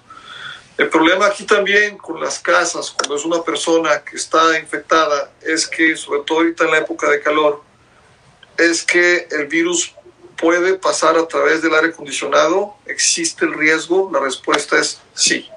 [0.78, 5.68] El problema aquí también con las casas, cuando es una persona que está infectada, es
[5.68, 7.64] que, sobre todo ahorita en la época de calor,
[8.58, 9.94] es que el virus
[10.38, 12.76] puede pasar a través del aire acondicionado.
[12.86, 14.10] ¿Existe el riesgo?
[14.12, 15.50] La respuesta es sí.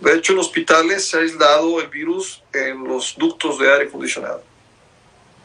[0.00, 4.42] De hecho, en hospitales se ha aislado el virus en los ductos de aire acondicionado.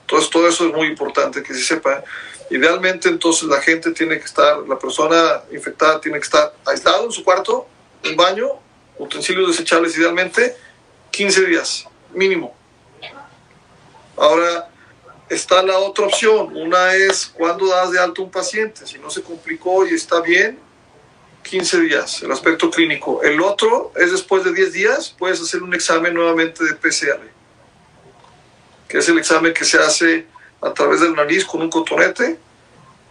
[0.02, 2.04] Entonces, todo eso es muy importante que se sepa.
[2.50, 7.12] Idealmente, entonces, la gente tiene que estar, la persona infectada tiene que estar aislado en
[7.12, 7.68] su cuarto
[8.08, 8.48] un baño,
[8.98, 10.56] utensilios desechables idealmente,
[11.12, 12.56] 15 días mínimo.
[14.18, 14.70] Ahora
[15.30, 16.56] está la otra opción.
[16.56, 18.86] Una es cuando das de alto un paciente.
[18.86, 20.60] Si no se complicó y está bien,
[21.44, 23.22] 15 días, el aspecto clínico.
[23.22, 27.22] El otro es después de 10 días, puedes hacer un examen nuevamente de PCR,
[28.88, 30.26] que es el examen que se hace
[30.62, 32.40] a través del nariz con un cotonete.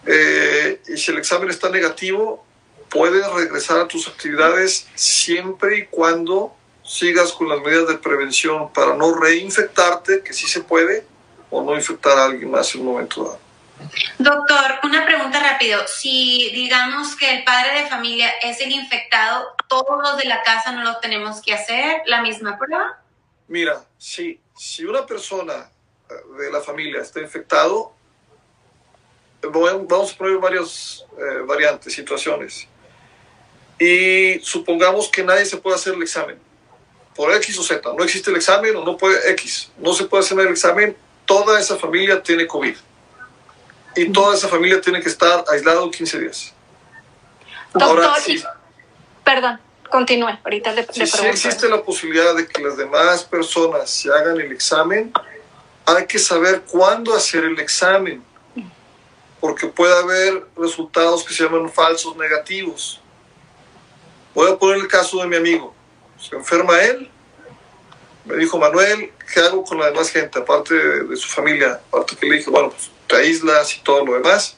[0.07, 2.45] Eh, y si el examen está negativo,
[2.91, 8.95] puedes regresar a tus actividades siempre y cuando sigas con las medidas de prevención para
[8.97, 11.07] no reinfectarte, que sí se puede,
[11.55, 13.39] o no infectar a alguien más en un momento dado.
[14.19, 15.81] Doctor, una pregunta rápido.
[15.87, 20.73] Si digamos que el padre de familia es el infectado, ¿todos los de la casa
[20.73, 23.01] no lo tenemos que hacer la misma prueba?
[23.49, 25.71] Mira, si, si una persona
[26.09, 27.93] eh, de la familia está infectado,
[29.43, 32.69] vamos a poner varias eh, variantes, situaciones
[33.79, 36.39] y supongamos que nadie se puede hacer el examen
[37.15, 40.25] por X o Z, no existe el examen o no puede X, no se puede
[40.25, 42.77] hacer el examen, toda esa familia tiene COVID
[43.97, 46.53] y toda esa familia tiene que estar aislado 15 días.
[47.75, 48.43] Ahora, sí,
[49.25, 49.61] perdón,
[49.91, 54.41] continúe, ahorita le, si, si existe la posibilidad de que las demás personas se hagan
[54.41, 55.13] el examen,
[55.87, 58.23] hay que saber cuándo hacer el examen,
[59.41, 63.01] porque puede haber resultados que se llaman falsos negativos
[64.35, 65.73] Voy a poner el caso de mi amigo.
[66.19, 67.09] Se enferma él.
[68.25, 70.39] Me dijo Manuel, ¿qué hago con la demás gente?
[70.39, 71.81] Aparte de, su familia.
[71.89, 74.57] Aparte que le dije, bueno, pues te aíslas y todo lo demás.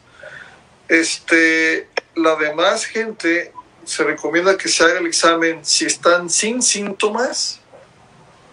[0.88, 3.52] Este, la demás gente
[3.84, 7.60] se recomienda que se haga el examen si están sin síntomas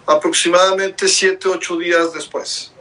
[0.06, 2.72] aproximadamente 7, 8 días después.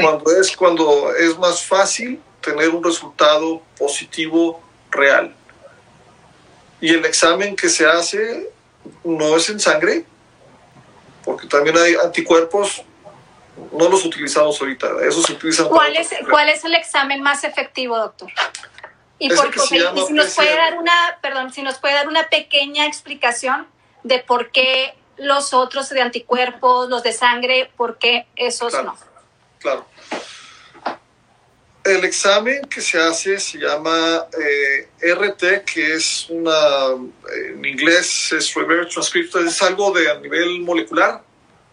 [0.00, 5.34] Cuando es cuando es más fácil tener un resultado positivo real
[6.80, 8.50] y el examen que se hace
[9.04, 10.04] no es en sangre,
[11.28, 12.82] porque también hay anticuerpos,
[13.72, 15.68] no los utilizamos ahorita, esos se utilizan.
[15.68, 18.30] ¿Cuál es, ¿Cuál es el examen más efectivo, doctor?
[19.18, 23.66] Y, por, si nos puede dar una, perdón, si nos puede dar una pequeña explicación
[24.04, 28.96] de por qué los otros de anticuerpos, los de sangre, por qué esos no.
[29.58, 29.84] Claro.
[31.88, 36.92] El examen que se hace se llama eh, RT, que es una,
[37.34, 41.22] en inglés es Reverse Transcription, es algo de a nivel molecular.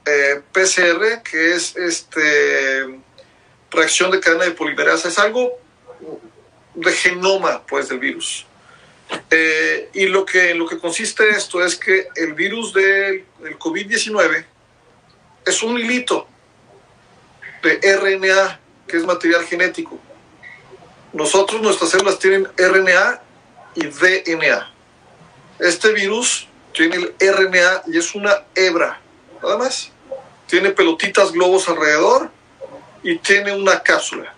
[0.05, 2.97] Eh, PCR, que es este,
[3.69, 5.59] reacción de cadena de polimerasa, es algo
[6.75, 8.45] de genoma pues, del virus.
[9.29, 14.45] Eh, y lo que, lo que consiste esto es que el virus del, del COVID-19
[15.45, 16.25] es un hilito
[17.61, 19.99] de RNA que es material genético.
[21.15, 23.21] Nosotros, nuestras células tienen RNA
[23.75, 24.69] y DNA.
[25.59, 28.99] Este virus tiene el RNA y es una hebra,
[29.41, 29.91] nada más.
[30.45, 32.29] Tiene pelotitas globos alrededor
[33.01, 34.33] y tiene una cápsula,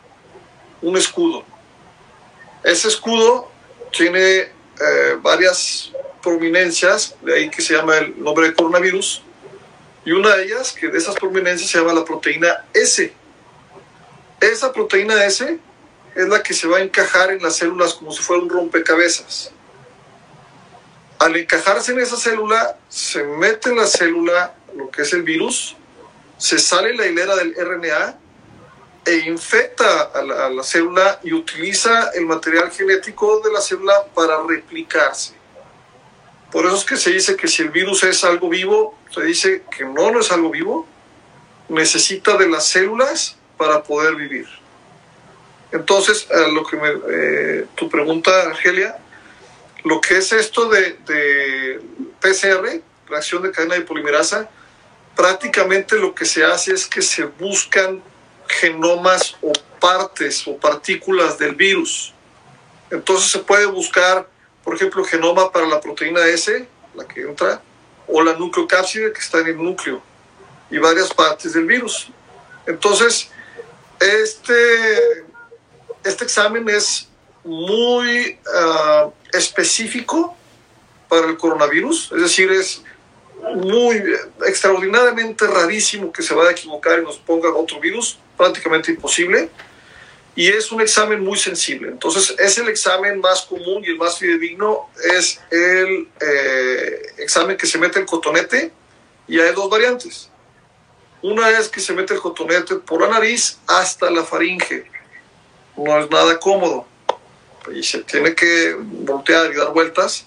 [0.83, 1.43] un escudo.
[2.63, 3.49] Ese escudo
[3.91, 4.51] tiene eh,
[5.19, 9.23] varias prominencias, de ahí que se llama el nombre de coronavirus,
[10.05, 13.11] y una de ellas, que de esas prominencias se llama la proteína S.
[14.39, 15.59] Esa proteína S
[16.15, 19.51] es la que se va a encajar en las células como si fuera un rompecabezas.
[21.19, 25.75] Al encajarse en esa célula, se mete en la célula lo que es el virus,
[26.37, 28.17] se sale la hilera del RNA
[29.05, 35.33] e infecta a la, célula y utiliza el material genético de la célula para replicarse.
[36.51, 39.63] Por eso es que se dice que si el virus es algo vivo, se dice
[39.75, 40.85] que no, no es algo vivo,
[41.69, 44.47] necesita de las células para poder vivir.
[45.71, 48.97] Entonces, a lo que me, eh, tu pregunta, Argelia,
[49.83, 51.81] lo que es esto de, de
[52.21, 54.49] PCR, reacción de cadena de polimerasa,
[55.15, 58.01] prácticamente lo que se hace es que se buscan
[58.47, 62.13] genomas o partes o partículas del virus.
[62.89, 64.27] Entonces se puede buscar,
[64.63, 67.61] por ejemplo, genoma para la proteína S, la que entra,
[68.07, 70.01] o la nucleocápside que está en el núcleo,
[70.69, 72.09] y varias partes del virus.
[72.65, 73.29] Entonces,
[73.99, 75.25] este,
[76.07, 77.07] este examen es
[77.43, 80.35] muy ah, específico
[81.07, 82.83] para el coronavirus, es decir, es
[83.55, 84.03] muy
[84.45, 89.49] extraordinariamente rarísimo que se vaya a equivocar y nos ponga otro virus, prácticamente imposible,
[90.35, 91.89] y es un examen muy sensible.
[91.89, 97.65] Entonces, es el examen más común y el más fidedigno, es el eh, examen que
[97.65, 98.71] se mete el cotonete,
[99.27, 100.29] y hay dos variantes.
[101.21, 104.85] Una es que se mete el cotonete por la nariz hasta la faringe.
[105.77, 106.85] No es nada cómodo.
[107.73, 110.25] Y se tiene que voltear y dar vueltas.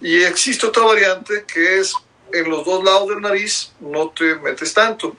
[0.00, 1.94] Y existe otra variante que es
[2.32, 5.16] en los dos lados del nariz no te metes tanto.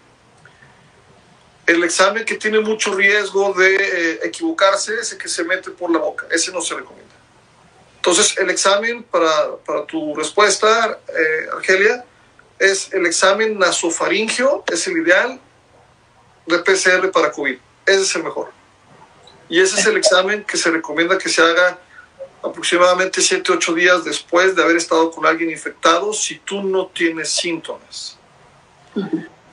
[1.65, 5.91] El examen que tiene mucho riesgo de eh, equivocarse es el que se mete por
[5.91, 6.25] la boca.
[6.31, 7.15] Ese no se recomienda.
[7.97, 12.03] Entonces, el examen para, para tu respuesta, eh, Argelia,
[12.57, 15.39] es el examen nasofaringio, es el ideal
[16.47, 17.57] de PCR para COVID.
[17.85, 18.49] Ese es el mejor.
[19.51, 21.77] Y ese es el examen que se recomienda que se haga
[22.41, 27.29] aproximadamente 7, 8 días después de haber estado con alguien infectado si tú no tienes
[27.33, 28.17] síntomas.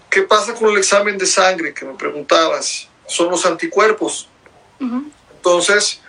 [0.09, 2.89] ¿Qué pasa con el examen de sangre que me preguntabas?
[3.09, 4.29] Son los anticuerpos.
[4.79, 6.01] Entonces,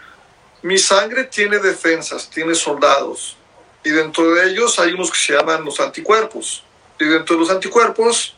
[0.62, 3.38] mi sangre tiene defensas, tiene soldados,
[3.84, 6.63] y dentro de ellos hay unos que se llaman los anticuerpos.
[6.99, 8.36] Y dentro de los anticuerpos,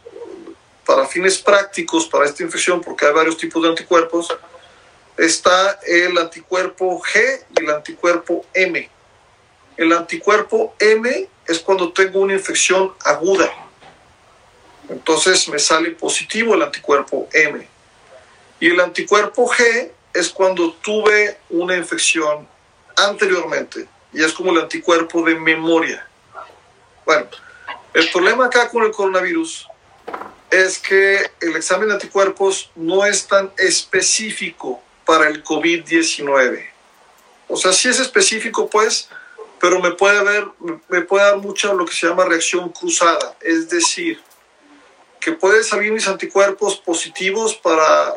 [0.85, 4.33] para fines prácticos, para esta infección, porque hay varios tipos de anticuerpos,
[5.25, 8.89] está el anticuerpo G y el anticuerpo M.
[9.77, 13.51] El anticuerpo M es cuando tengo una infección aguda.
[14.89, 17.67] Entonces me sale positivo el anticuerpo M.
[18.59, 22.47] Y el anticuerpo G es cuando tuve una infección
[22.97, 23.87] anteriormente.
[24.13, 26.05] Y es como el anticuerpo de memoria.
[27.05, 27.27] Bueno,
[27.93, 29.67] el problema acá con el coronavirus
[30.49, 36.67] es que el examen de anticuerpos no es tan específico para el COVID-19.
[37.47, 39.09] O sea, sí es específico, pues,
[39.59, 40.47] pero me puede, ver,
[40.87, 43.35] me puede dar mucha lo que se llama reacción cruzada.
[43.41, 44.19] Es decir,
[45.19, 48.13] que puede salir mis anticuerpos positivos para,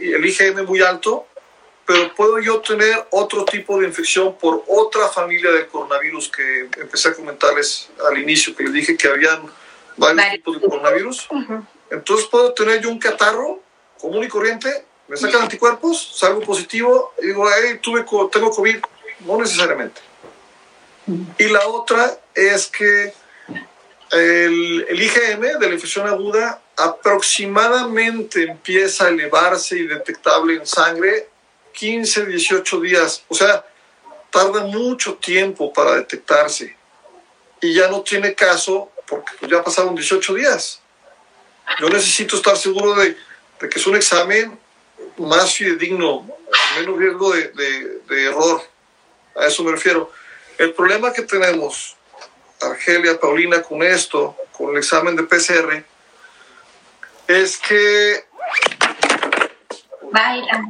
[0.00, 1.26] el IgM muy alto,
[1.84, 7.08] pero puedo yo tener otro tipo de infección por otra familia de coronavirus que empecé
[7.08, 9.50] a comentarles al inicio, que les dije que habían
[9.96, 11.28] varios tipos de coronavirus.
[11.90, 13.60] Entonces puedo tener yo un catarro
[13.98, 18.76] común y corriente me sacan anticuerpos, salgo positivo y digo, hey, tuve, tengo COVID.
[19.20, 20.00] No necesariamente.
[21.38, 23.14] Y la otra es que
[24.12, 31.28] el, el, IgM de la infección aguda aproximadamente empieza a elevarse y detectable en sangre
[31.72, 33.24] 15, 18 días.
[33.28, 33.64] O sea,
[34.30, 36.76] tarda mucho tiempo para detectarse.
[37.62, 40.80] Y ya no tiene caso porque ya pasaron 18 días.
[41.80, 43.16] Yo necesito estar seguro de,
[43.60, 44.58] de que es un examen
[45.18, 46.26] más fidedigno,
[46.76, 47.48] menos riesgo de,
[48.08, 48.62] de, error.
[49.36, 50.10] A eso me refiero.
[50.58, 51.96] El problema que tenemos,
[52.60, 55.84] Argelia, Paulina, con esto, con el examen de PCR,
[57.28, 58.24] es que...
[60.10, 60.64] Vaya.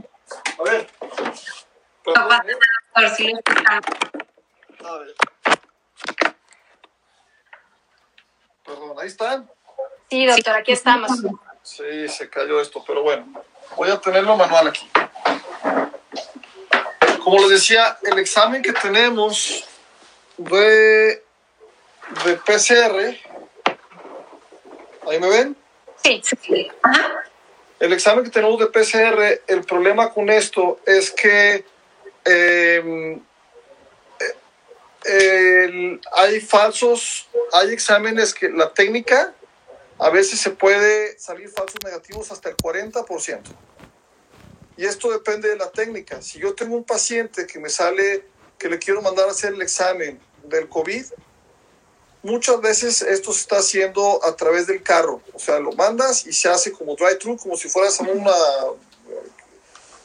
[0.58, 0.88] A ver.
[2.04, 3.10] Perdón, ¿eh?
[3.16, 3.32] si
[3.64, 5.14] A ver.
[8.64, 9.50] Perdón, ahí están.
[10.10, 11.10] Sí, doctor, aquí estamos.
[11.62, 13.44] Sí, se cayó esto, pero bueno.
[13.76, 14.88] Voy a tenerlo manual aquí.
[17.22, 19.64] Como les decía, el examen que tenemos
[20.38, 21.22] de,
[22.24, 23.16] de PCR,
[25.08, 25.56] ¿ahí me ven?
[26.02, 26.22] Sí.
[27.80, 31.64] El examen que tenemos de PCR, el problema con esto es que
[32.24, 33.20] em,
[35.04, 39.34] eh, hay falsos, hay exámenes que la técnica
[39.98, 43.40] a veces se puede salir falsos negativos hasta el 40%.
[44.76, 46.22] Y esto depende de la técnica.
[46.22, 48.24] Si yo tengo un paciente que me sale,
[48.58, 51.04] que le quiero mandar a hacer el examen del COVID,
[52.22, 55.20] muchas veces esto se está haciendo a través del carro.
[55.34, 58.32] O sea, lo mandas y se hace como drive-thru, como si fueras a una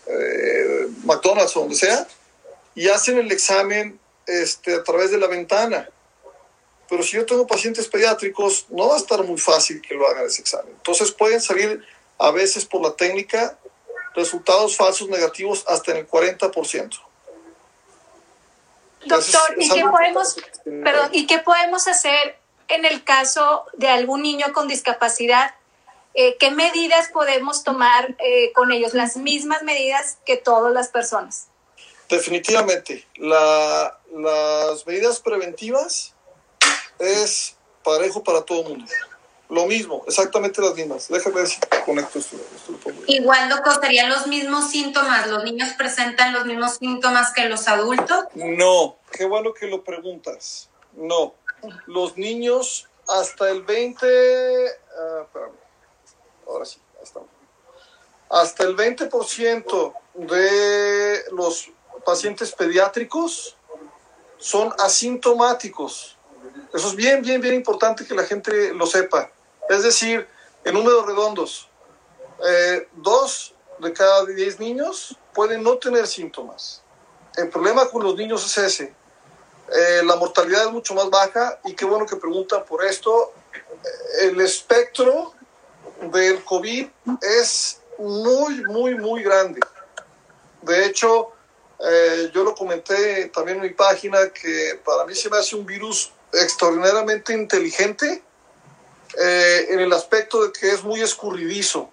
[0.08, 2.08] eh, McDonald's o donde sea,
[2.74, 5.88] y hacen el examen este, a través de la ventana.
[6.94, 10.28] Pero si yo tengo pacientes pediátricos, no va a estar muy fácil que lo hagan
[10.28, 10.76] ese examen.
[10.76, 11.84] Entonces pueden salir
[12.20, 13.58] a veces por la técnica
[14.14, 17.00] resultados falsos negativos hasta en el 40%.
[19.08, 20.36] Doctor, ¿y qué, podemos,
[20.66, 22.38] perdón, ¿y qué podemos hacer
[22.68, 25.56] en el caso de algún niño con discapacidad?
[26.14, 28.94] Eh, ¿Qué medidas podemos tomar eh, con ellos?
[28.94, 31.48] Las mismas medidas que todas las personas.
[32.08, 33.08] Definitivamente.
[33.16, 36.13] La, las medidas preventivas
[37.04, 38.92] es parejo para todo el mundo.
[39.50, 41.10] Lo mismo, exactamente las mismas.
[41.10, 42.38] Déjame ver si conecto esto.
[43.08, 45.28] Igual, doctor, ¿serían los mismos síntomas?
[45.28, 48.26] ¿Los niños presentan los mismos síntomas que los adultos?
[48.34, 50.70] No, qué bueno que lo preguntas.
[50.94, 51.36] No.
[51.86, 54.08] Los niños hasta el 20,
[54.98, 55.26] ah,
[56.48, 56.80] ahora sí,
[58.30, 61.70] Hasta el 20% de los
[62.06, 63.56] pacientes pediátricos
[64.38, 66.13] son asintomáticos.
[66.74, 69.32] Eso es bien, bien, bien importante que la gente lo sepa.
[69.70, 70.28] Es decir,
[70.64, 71.70] en números redondos,
[72.46, 76.82] eh, dos de cada diez niños pueden no tener síntomas.
[77.36, 78.96] El problema con los niños es ese.
[79.72, 83.34] Eh, la mortalidad es mucho más baja y qué bueno que preguntan por esto.
[84.22, 85.34] El espectro
[86.12, 86.88] del COVID
[87.22, 89.60] es muy, muy, muy grande.
[90.62, 91.32] De hecho,
[91.80, 95.66] eh, yo lo comenté también en mi página que para mí se me hace un
[95.66, 98.24] virus extraordinariamente inteligente
[99.16, 101.90] en el aspecto de que es muy escurridizo.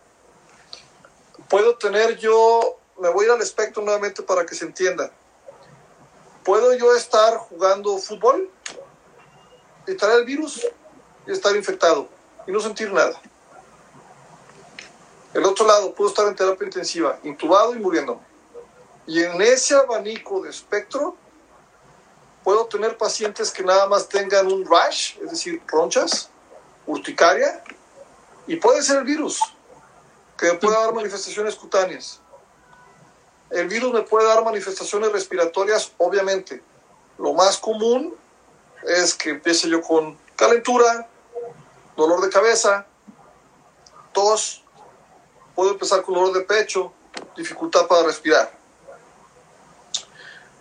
[1.49, 5.13] Puedo tener yo, me voy a ir al espectro nuevamente para que se entienda
[6.45, 8.51] ¿Puedo yo estar jugando fútbol
[9.87, 10.67] y traer el virus
[11.27, 12.09] y estar infectado
[12.47, 13.21] y no sentir nada?
[15.35, 18.21] El otro lado, puedo estar en terapia intensiva, intubado y muriendo.
[19.07, 21.15] Y en ese abanico de espectro,
[22.45, 26.31] puedo tener pacientes que nada más tengan un rash, es decir, ronchas,
[26.87, 27.63] urticaria,
[28.47, 29.41] y puede ser el virus,
[30.37, 32.21] que pueda dar manifestaciones cutáneas.
[33.51, 36.63] El virus me puede dar manifestaciones respiratorias, obviamente.
[37.19, 38.15] Lo más común
[38.85, 41.09] es que empiece yo con calentura,
[41.97, 42.87] dolor de cabeza,
[44.13, 44.65] tos,
[45.55, 46.93] puedo empezar con dolor de pecho,
[47.37, 48.60] dificultad para respirar.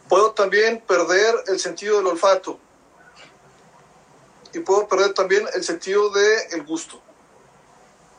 [0.09, 2.59] Puedo también perder el sentido del olfato
[4.53, 6.99] y puedo perder también el sentido del gusto.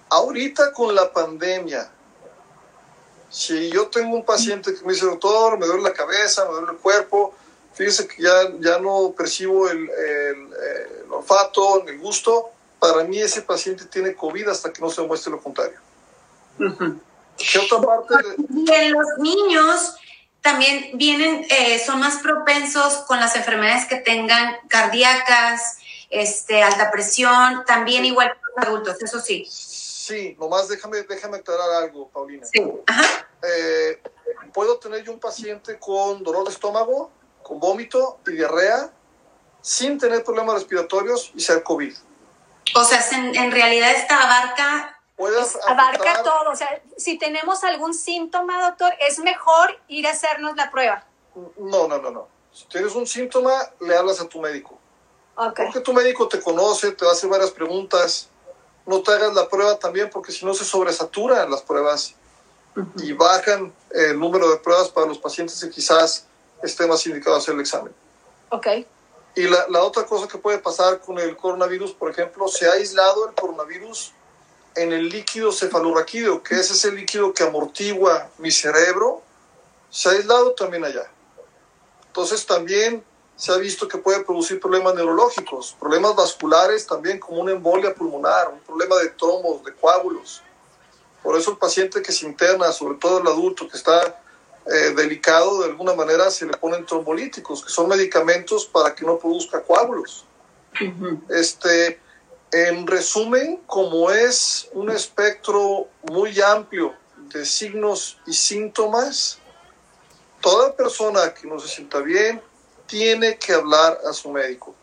[0.09, 1.91] Ahorita con la pandemia,
[3.29, 6.73] si yo tengo un paciente que me dice, doctor, me duele la cabeza, me duele
[6.73, 7.35] el cuerpo,
[7.75, 13.85] fíjese que ya, ya no percibo el, el, olfato, el gusto, para mí ese paciente
[13.85, 15.79] tiene COVID hasta que no se muestre lo contrario.
[16.59, 18.15] ¿Qué otra parte?
[18.55, 19.97] Y en los niños
[20.41, 25.79] también vienen, eh, son más propensos con las enfermedades que tengan cardíacas,
[26.09, 29.47] este, alta presión, también igual que los adultos, eso sí.
[29.49, 32.47] Sí, nomás déjame, déjame aclarar algo, Paulina.
[32.47, 32.63] Sí.
[32.87, 33.29] Ajá.
[33.43, 34.03] Eh,
[34.53, 37.11] puedo tener yo un paciente con dolor de estómago,
[37.43, 38.91] con vómito y diarrea,
[39.61, 41.95] sin tener problemas respiratorios y ser COVID.
[42.75, 45.00] O sea, en, en realidad esta abarca...
[45.67, 46.51] abarca todo.
[46.51, 51.05] O sea, si tenemos algún síntoma, doctor, es mejor ir a hacernos la prueba.
[51.57, 52.29] No, no, no, no.
[52.53, 54.79] Si tienes un síntoma, le hablas a tu médico.
[55.37, 55.67] Okay.
[55.67, 58.31] Porque tu médico te conoce, te hace varias preguntas
[58.87, 62.15] no te hagas la prueba también porque si no se sobresaturan las pruebas
[62.97, 66.27] y bajan el número de pruebas para los pacientes que quizás
[66.63, 67.95] estén más indicados a hacer el examen.
[68.51, 68.67] Ok.
[69.37, 72.73] Y la, la, otra cosa que puede pasar con el coronavirus, por ejemplo, se ha
[72.73, 74.13] aislado el coronavirus
[74.75, 79.23] en el líquido cefalorraquídeo, que es ese líquido que amortigua mi cerebro,
[79.91, 81.11] se ha aislado también allá.
[82.07, 83.05] Entonces también
[83.37, 88.49] se ha visto que puede producir problemas neurológicos, problemas vasculares también como una embolia pulmonar,
[88.49, 90.43] un problema de trombos, de coágulos.
[91.23, 94.23] Por eso el paciente que se interna, sobre todo el adulto que está
[94.67, 99.19] eh, delicado, de alguna manera se le ponen trombolíticos, que son medicamentos para que no
[99.19, 100.27] produzca coágulos.
[101.29, 101.99] este,
[102.53, 109.39] en resumen, como es un espectro muy amplio de signos y síntomas,
[110.41, 112.43] toda persona que no se sienta bien,
[112.87, 114.75] tiene que hablar a su médico.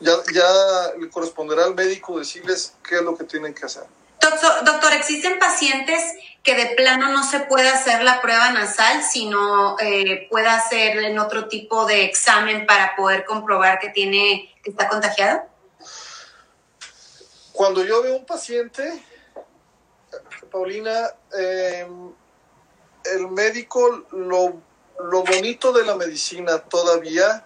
[0.00, 3.84] Ya, ya le corresponderá al médico decirles qué es lo que tienen que hacer.
[4.20, 6.00] Doctor, doctor, ¿existen pacientes
[6.42, 11.18] que de plano no se puede hacer la prueba nasal, sino eh, puede hacer en
[11.18, 15.51] otro tipo de examen para poder comprobar que tiene, que está contagiado?
[17.52, 19.04] Cuando yo veo un paciente,
[20.50, 21.86] Paulina, eh,
[23.04, 24.62] el médico lo
[25.00, 27.44] lo bonito de la medicina todavía,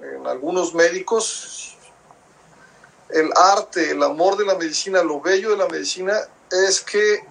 [0.00, 1.76] en algunos médicos,
[3.10, 6.18] el arte, el amor de la medicina, lo bello de la medicina
[6.50, 7.24] es que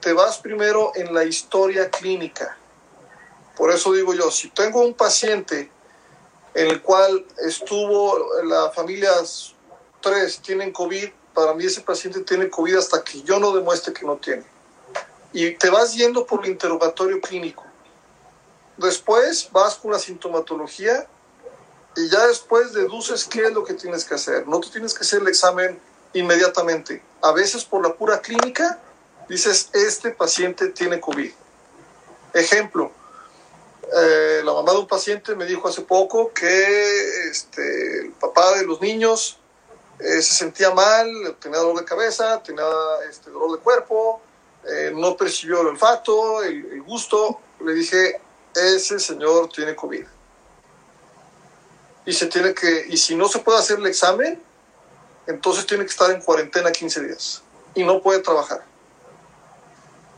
[0.00, 2.56] te vas primero en la historia clínica.
[3.56, 5.70] Por eso digo yo, si tengo un paciente
[6.54, 9.10] en el cual estuvo la familia
[10.00, 14.06] tres tienen COVID, para mí ese paciente tiene COVID hasta que yo no demuestre que
[14.06, 14.44] no tiene.
[15.32, 17.64] Y te vas yendo por el interrogatorio clínico.
[18.76, 21.06] Después vas con la sintomatología
[21.96, 24.46] y ya después deduces qué es lo que tienes que hacer.
[24.46, 25.78] No te tienes que hacer el examen
[26.12, 27.02] inmediatamente.
[27.20, 28.78] A veces por la pura clínica
[29.28, 31.32] dices, este paciente tiene COVID.
[32.32, 32.92] Ejemplo,
[33.96, 38.64] Eh, la mamá de un paciente me dijo hace poco que este, el papá de
[38.64, 39.38] los niños
[39.98, 42.64] eh, se sentía mal, tenía dolor de cabeza, tenía
[43.08, 44.20] este, dolor de cuerpo,
[44.66, 47.40] eh, no percibió el olfato, el, gusto.
[47.60, 48.20] Le dije,
[48.54, 50.04] ese señor tiene COVID.
[52.06, 54.42] Y, se tiene que, y si no se puede hacer el examen,
[55.26, 57.42] entonces tiene que estar en cuarentena 15 días
[57.74, 58.64] y no puede trabajar.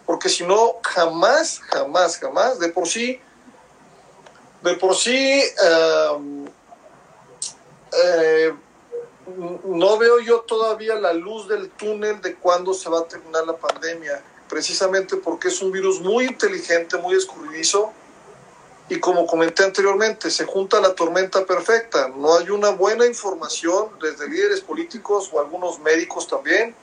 [0.05, 3.21] Porque si no, jamás, jamás, jamás, de por sí,
[4.63, 5.43] de por sí,
[6.15, 6.47] um,
[8.05, 8.55] eh,
[9.37, 13.57] no veo yo todavía la luz del túnel de cuándo se va a terminar la
[13.57, 17.93] pandemia, precisamente porque es un virus muy inteligente, muy escurridizo,
[18.89, 22.09] y como comenté anteriormente, se junta la tormenta perfecta.
[22.09, 26.75] No hay una buena información desde líderes políticos o algunos médicos también.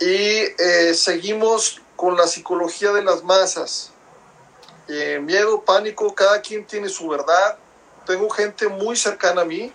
[0.00, 3.90] Y eh, seguimos con la psicología de las masas.
[4.88, 7.58] Eh, miedo, pánico, cada quien tiene su verdad.
[8.06, 9.70] Tengo gente muy cercana a mí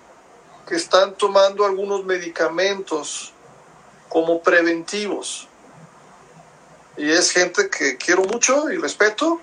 [0.68, 3.34] que están tomando algunos medicamentos
[4.10, 5.48] como preventivos.
[6.98, 9.42] Y es gente que quiero mucho y respeto,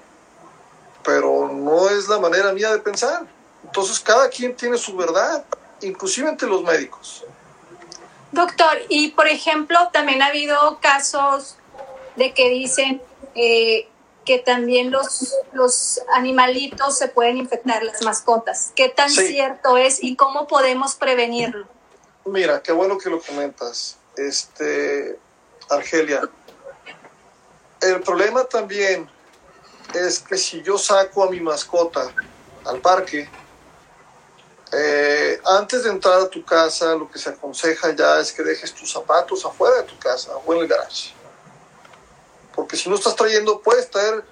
[1.05, 3.27] pero no es la manera mía de pensar.
[3.65, 5.45] Entonces cada quien tiene su verdad,
[5.83, 7.25] inclusive entre los médicos.
[8.33, 11.57] Doctor, y por ejemplo, también ha habido casos
[12.17, 13.03] de que dicen
[13.35, 13.89] eh,
[14.31, 18.71] que también los, los animalitos se pueden infectar, las mascotas.
[18.77, 19.27] ¿Qué tan sí.
[19.27, 21.67] cierto es y cómo podemos prevenirlo?
[22.27, 23.97] Mira, qué bueno que lo comentas.
[24.17, 25.19] Este,
[25.69, 26.23] Argelia,
[27.81, 29.11] el problema también
[29.95, 32.15] es que si yo saco a mi mascota
[32.67, 33.29] al parque,
[34.73, 38.73] eh, antes de entrar a tu casa, lo que se aconseja ya es que dejes
[38.73, 41.20] tus zapatos afuera de tu casa o en el garage.
[42.55, 44.25] Porque si no estás trayendo, puedes traer,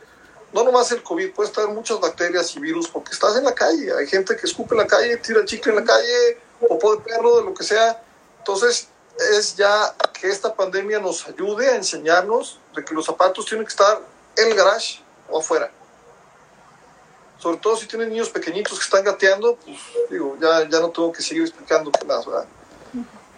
[0.53, 3.93] no nomás el COVID, puedes traer muchas bacterias y virus porque estás en la calle.
[3.95, 6.39] Hay gente que escupe en la calle, tira chicle en la calle,
[6.69, 8.03] popó de perro, de lo que sea.
[8.39, 8.89] Entonces,
[9.37, 13.71] es ya que esta pandemia nos ayude a enseñarnos de que los zapatos tienen que
[13.71, 14.01] estar
[14.37, 15.71] en el garage o afuera.
[17.39, 19.79] Sobre todo si tienen niños pequeñitos que están gateando, pues
[20.11, 22.47] digo, ya, ya no tengo que seguir explicando qué más, ¿verdad?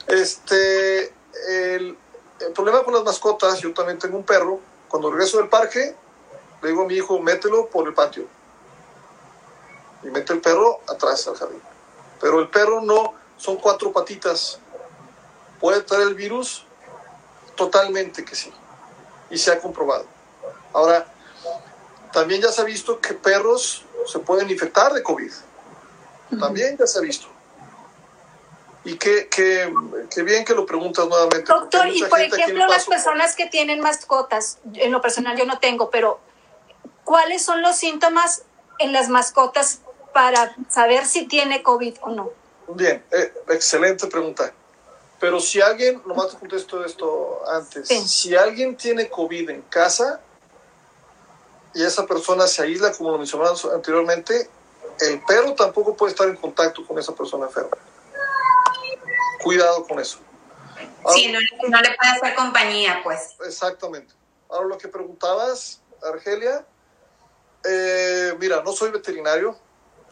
[0.06, 1.12] Este,
[1.48, 1.98] el,
[2.40, 4.60] el, problema con las mascotas, yo también tengo un perro,
[4.90, 5.94] cuando regreso del parque,
[6.62, 8.26] le digo a mi hijo, mételo por el patio.
[10.02, 11.62] Y mete el perro atrás al jardín.
[12.20, 14.58] Pero el perro no, son cuatro patitas.
[15.60, 16.66] ¿Puede traer el virus?
[17.54, 18.52] Totalmente que sí.
[19.30, 20.06] Y se ha comprobado.
[20.72, 21.06] Ahora,
[22.12, 25.32] también ya se ha visto que perros se pueden infectar de COVID.
[26.40, 27.28] También ya se ha visto.
[28.84, 29.72] Y qué, qué,
[30.12, 31.44] qué bien que lo preguntas nuevamente.
[31.46, 35.90] Doctor, y por ejemplo, las personas que tienen mascotas, en lo personal yo no tengo,
[35.90, 36.18] pero
[37.04, 38.42] ¿cuáles son los síntomas
[38.78, 39.80] en las mascotas
[40.14, 42.30] para saber si tiene COVID o no?
[42.68, 44.52] Bien, eh, excelente pregunta.
[45.18, 48.08] Pero si alguien, nomás te contesto esto antes, sí.
[48.08, 50.20] si alguien tiene COVID en casa,
[51.74, 54.48] y esa persona se aísla, como lo mencionamos anteriormente,
[55.00, 57.76] el perro tampoco puede estar en contacto con esa persona enferma.
[59.42, 60.18] Cuidado con eso.
[61.04, 61.38] Ahora, sí, no,
[61.68, 63.36] no, le puede hacer compañía, pues.
[63.44, 64.14] Exactamente.
[64.48, 66.66] Ahora lo que preguntabas, Argelia,
[67.64, 69.56] eh, mira, no soy veterinario,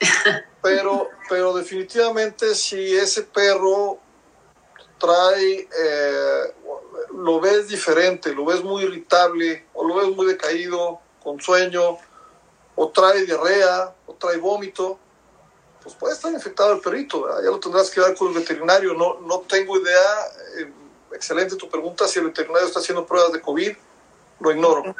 [0.63, 3.99] pero, pero definitivamente si ese perro
[4.99, 6.55] trae, eh,
[7.15, 11.99] lo ves diferente, lo ves muy irritable o lo ves muy decaído, con sueño,
[12.75, 14.99] o trae diarrea, o trae vómito,
[15.83, 17.43] pues puede estar infectado el perrito, ¿verdad?
[17.43, 18.95] ya lo tendrás que dar con el veterinario.
[18.95, 20.27] No, no tengo idea,
[20.59, 20.73] eh,
[21.13, 23.77] excelente tu pregunta, si el veterinario está haciendo pruebas de COVID,
[24.41, 24.95] lo ignoro.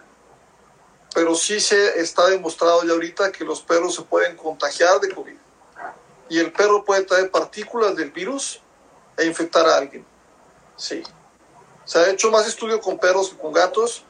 [1.15, 5.37] Pero sí se está demostrado ya ahorita que los perros se pueden contagiar de COVID.
[6.29, 8.61] Y el perro puede traer partículas del virus
[9.17, 10.07] e infectar a alguien.
[10.77, 11.03] Sí.
[11.85, 14.05] Se ha hecho más estudio con perros que con gatos.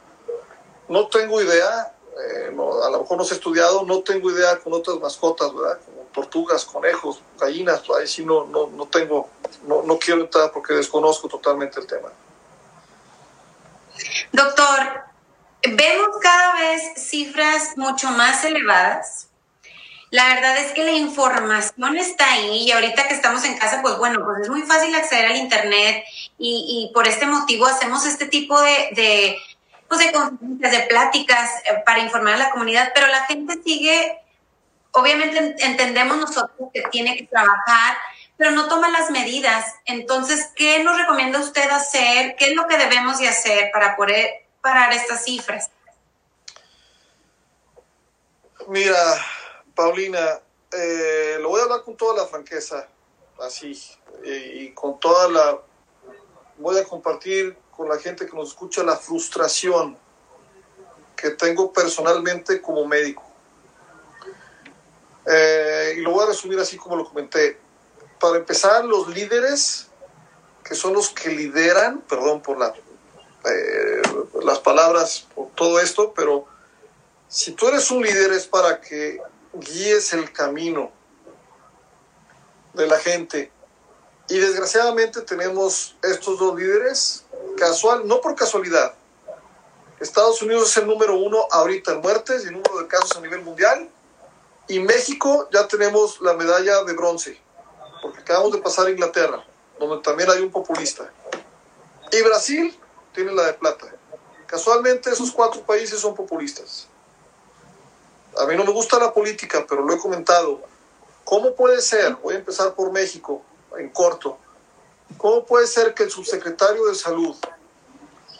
[0.89, 4.59] No tengo idea, eh, no, a lo mejor no se ha estudiado, no tengo idea
[4.59, 5.79] con otras mascotas, ¿verdad?
[6.19, 9.29] Tortugas, conejos, gallinas, ahí sí no, no, no tengo,
[9.63, 12.09] no, no quiero entrar porque desconozco totalmente el tema.
[14.31, 15.03] Doctor,
[15.63, 19.27] vemos cada vez cifras mucho más elevadas.
[20.11, 23.97] La verdad es que la información está ahí y ahorita que estamos en casa, pues
[23.97, 26.03] bueno, pues es muy fácil acceder al Internet
[26.37, 29.37] y, y por este motivo hacemos este tipo de, de
[29.87, 34.19] pues de conferencias, de pláticas eh, para informar a la comunidad, pero la gente sigue,
[34.91, 37.97] obviamente entendemos nosotros que tiene que trabajar,
[38.37, 39.65] pero no toma las medidas.
[39.85, 42.35] Entonces, ¿qué nos recomienda usted hacer?
[42.37, 45.69] ¿Qué es lo que debemos de hacer para poder parar estas cifras?
[48.67, 48.95] Mira,
[49.75, 50.39] Paulina,
[50.71, 52.87] eh, lo voy a hablar con toda la franqueza,
[53.41, 53.79] así,
[54.23, 55.59] y, con toda la...
[56.57, 59.97] Voy a compartir con la gente que nos escucha la frustración
[61.15, 63.28] que tengo personalmente como médico.
[65.31, 67.59] Eh, y lo voy a resumir así como lo comenté.
[68.19, 69.87] Para empezar, los líderes,
[70.63, 74.01] que son los que lideran, perdón por eh,
[74.43, 76.45] las palabras, por todo esto, pero
[77.27, 79.21] si tú eres un líder es para que
[79.53, 80.91] guíes el camino
[82.73, 83.51] de la gente.
[84.27, 87.25] Y desgraciadamente tenemos estos dos líderes,
[87.57, 88.93] casual, no por casualidad.
[89.99, 93.21] Estados Unidos es el número uno ahorita en muertes y el número de casos a
[93.21, 93.89] nivel mundial.
[94.69, 97.39] Y México ya tenemos la medalla de bronce,
[98.01, 99.43] porque acabamos de pasar a Inglaterra,
[99.77, 101.11] donde también hay un populista.
[102.11, 102.79] Y Brasil
[103.13, 103.87] tiene la de plata.
[104.47, 106.87] Casualmente esos cuatro países son populistas
[108.39, 110.61] a mí no me gusta la política, pero lo he comentado.
[111.23, 113.41] ¿Cómo puede ser, voy a empezar por México,
[113.77, 114.37] en corto,
[115.17, 117.35] cómo puede ser que el subsecretario de Salud,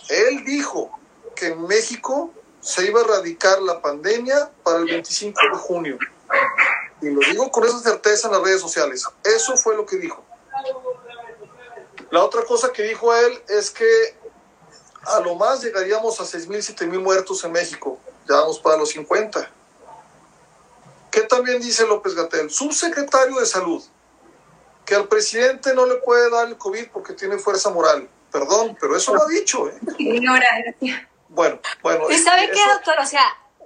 [0.07, 0.91] él dijo
[1.35, 5.99] que en México se iba a erradicar la pandemia para el 25 de junio?
[7.01, 9.05] Y lo digo con esa certeza en las redes sociales.
[9.23, 10.23] Eso fue lo que dijo.
[12.11, 14.15] La otra cosa que dijo él es que
[15.05, 17.99] a lo más llegaríamos a 6.000, 7.000 muertos en México.
[18.27, 19.49] Ya vamos para los 50.
[21.11, 22.49] ¿Qué también dice López Gatel?
[22.49, 23.83] Subsecretario de Salud,
[24.85, 28.07] que al presidente no le puede dar el COVID porque tiene fuerza moral.
[28.31, 29.67] Perdón, pero eso lo ha dicho.
[29.67, 29.79] ¿eh?
[31.29, 32.09] Bueno, bueno.
[32.09, 32.99] ¿Y sabe qué, doctor?
[32.99, 33.23] O sea,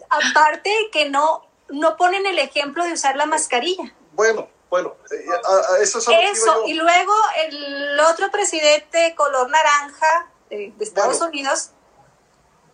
[0.10, 3.94] aparte que no, no ponen el ejemplo de usar la mascarilla.
[4.14, 7.14] Bueno, bueno, eh, eso es Eso, y luego
[7.48, 11.72] el otro presidente color naranja de, Estados Unidos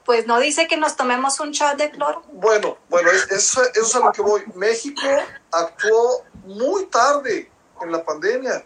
[0.05, 2.23] pues no dice que nos tomemos un shot de cloro.
[2.31, 4.43] Bueno, bueno, eso, es a lo que voy.
[4.55, 5.01] México
[5.51, 8.65] actuó muy tarde en la pandemia.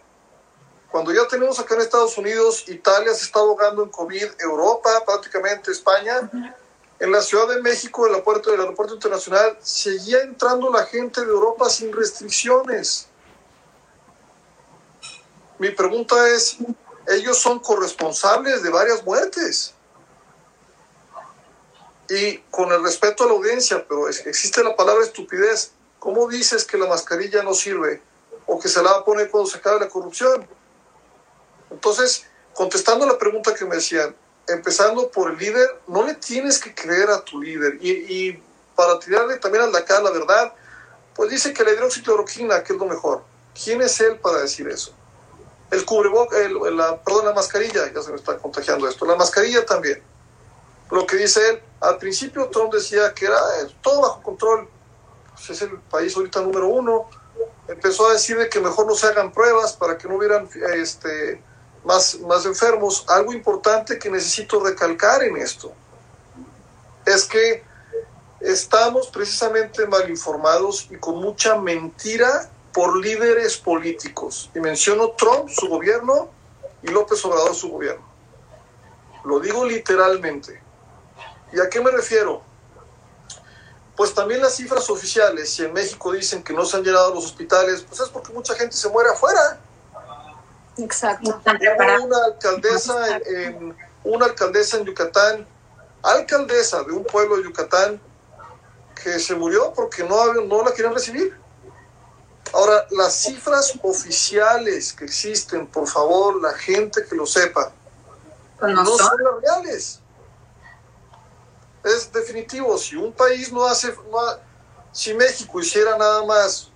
[0.90, 5.70] Cuando ya tenemos acá en Estados Unidos, Italia se está ahogando en COVID, Europa, prácticamente
[5.70, 6.30] España,
[7.04, 11.20] en la Ciudad de México, en la puerta del aeropuerto internacional, seguía entrando la gente
[11.20, 13.08] de Europa sin restricciones.
[15.58, 16.56] Mi pregunta es,
[17.06, 19.74] ellos son corresponsables de varias muertes
[22.08, 25.72] y con el respeto a la audiencia, pero existe la palabra estupidez.
[25.98, 28.00] ¿Cómo dices que la mascarilla no sirve
[28.46, 30.48] o que se la va a poner cuando se acabe la corrupción?
[31.70, 32.24] Entonces,
[32.54, 34.16] contestando la pregunta que me decían,
[34.48, 37.78] empezando por el líder, no le tienes que creer a tu líder.
[37.80, 38.42] Y,
[38.76, 40.52] para tirarle también al acá la verdad,
[41.14, 43.22] pues dice que le dieron cicloroquina, que es lo mejor.
[43.62, 44.92] ¿Quién es él para decir eso?
[45.70, 50.02] El cubreboca, la, perdón, la mascarilla, ya se me está contagiando esto, la mascarilla también
[50.90, 51.62] lo que dice él.
[51.80, 54.68] Al principio Trump decía que era eh, todo bajo control,
[55.32, 57.08] pues es el país ahorita número uno.
[57.68, 61.42] Empezó a decir de que mejor no se hagan pruebas para que no hubieran este,
[61.84, 63.04] más, más enfermos.
[63.08, 65.72] Algo importante que necesito recalcar en esto
[67.06, 67.62] es que
[68.40, 74.50] estamos precisamente mal informados y con mucha mentira por líderes políticos.
[74.54, 76.30] Y menciono Trump, su gobierno,
[76.82, 78.04] y López Obrador, su gobierno.
[79.24, 80.60] Lo digo literalmente.
[81.52, 82.42] ¿Y a qué me refiero?
[83.96, 87.24] Pues también las cifras oficiales, si en México dicen que no se han llenado los
[87.24, 89.60] hospitales, pues es porque mucha gente se muere afuera.
[90.78, 91.40] Exacto.
[92.02, 95.46] una alcaldesa en, una alcaldesa en Yucatán,
[96.02, 98.00] alcaldesa de un pueblo de Yucatán,
[99.02, 101.36] que se murió porque no, no la querían recibir.
[102.52, 107.72] Ahora, las cifras oficiales que existen, por favor, la gente que lo sepa,
[108.58, 110.00] pues no, son las reales
[111.84, 112.76] es definitivo.
[112.78, 113.94] Si un país no hace,
[114.92, 116.70] si México hiciera nada más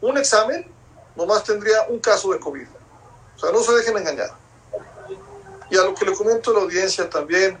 [0.00, 0.70] un examen,
[1.16, 2.66] nomás tendría un caso de COVID.
[3.42, 4.30] O sea, no se dejen engañar.
[5.68, 7.58] Y a lo que le comento a la audiencia también,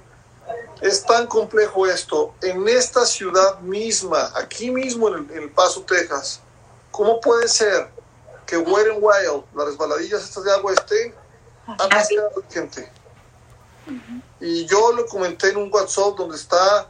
[0.80, 2.34] es tan complejo esto.
[2.40, 6.40] En esta ciudad misma, aquí mismo en El, Paso, Texas,
[6.92, 7.88] ¿cómo puede ser
[8.46, 11.14] que Wet n Wild, las resbaladillas estas de agua, estén
[11.66, 12.04] a
[12.48, 12.88] gente?
[14.40, 16.88] Y yo lo comenté en un WhatsApp donde está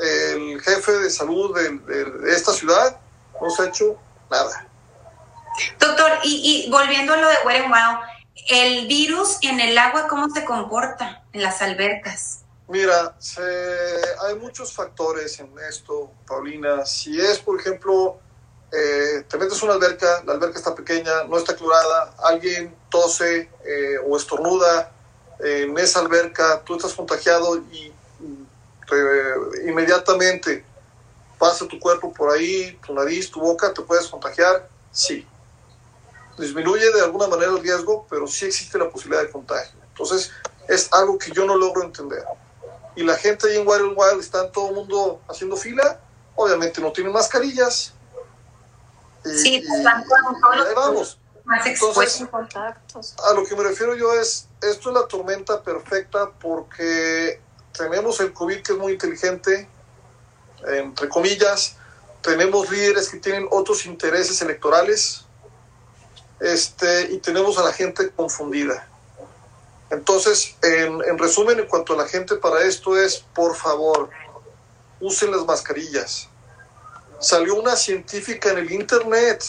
[0.00, 2.98] el jefe de salud de, esta ciudad,
[3.40, 3.96] no se ha hecho
[4.30, 4.66] nada.
[5.78, 8.13] Doctor, y, volviendo a lo de Wet Wow,
[8.48, 12.40] ¿el virus en el agua cómo se comporta en las albercas?
[12.68, 13.14] Mira,
[14.26, 16.86] hay muchos factores en esto, Paulina.
[16.86, 18.18] Si es, por ejemplo,
[18.72, 23.98] eh, te metes una alberca, la alberca está pequeña, no está clorada, alguien tose eh,
[24.06, 24.90] o estornuda,
[25.40, 27.92] en esa alberca, tú estás contagiado y
[29.66, 30.64] inmediatamente
[31.38, 35.26] pasa tu cuerpo por ahí, tu nariz, tu boca, te puedes contagiar, sí.
[36.38, 39.78] Disminuye de alguna manera el riesgo, pero sí existe la posibilidad de contagio.
[39.88, 40.30] Entonces,
[40.68, 42.24] es algo que yo no logro entender.
[42.96, 46.00] Y la gente ahí en Wild Wild está todo el mundo haciendo fila,
[46.36, 47.92] obviamente no tienen mascarillas.
[49.24, 51.18] sí, están con todos los vamos.
[51.44, 53.14] Más Entonces, contactos.
[53.22, 57.38] a lo que me refiero yo es, esto es la tormenta perfecta porque
[57.76, 59.68] tenemos el COVID que es muy inteligente,
[60.66, 61.76] entre comillas,
[62.22, 65.26] tenemos líderes que tienen otros intereses electorales
[66.40, 68.88] este, y tenemos a la gente confundida.
[69.90, 74.10] Entonces, en, en, resumen, en cuanto a la gente para esto es, por favor,
[75.00, 76.28] usen las mascarillas.
[77.20, 79.44] Salió una científica en el Internet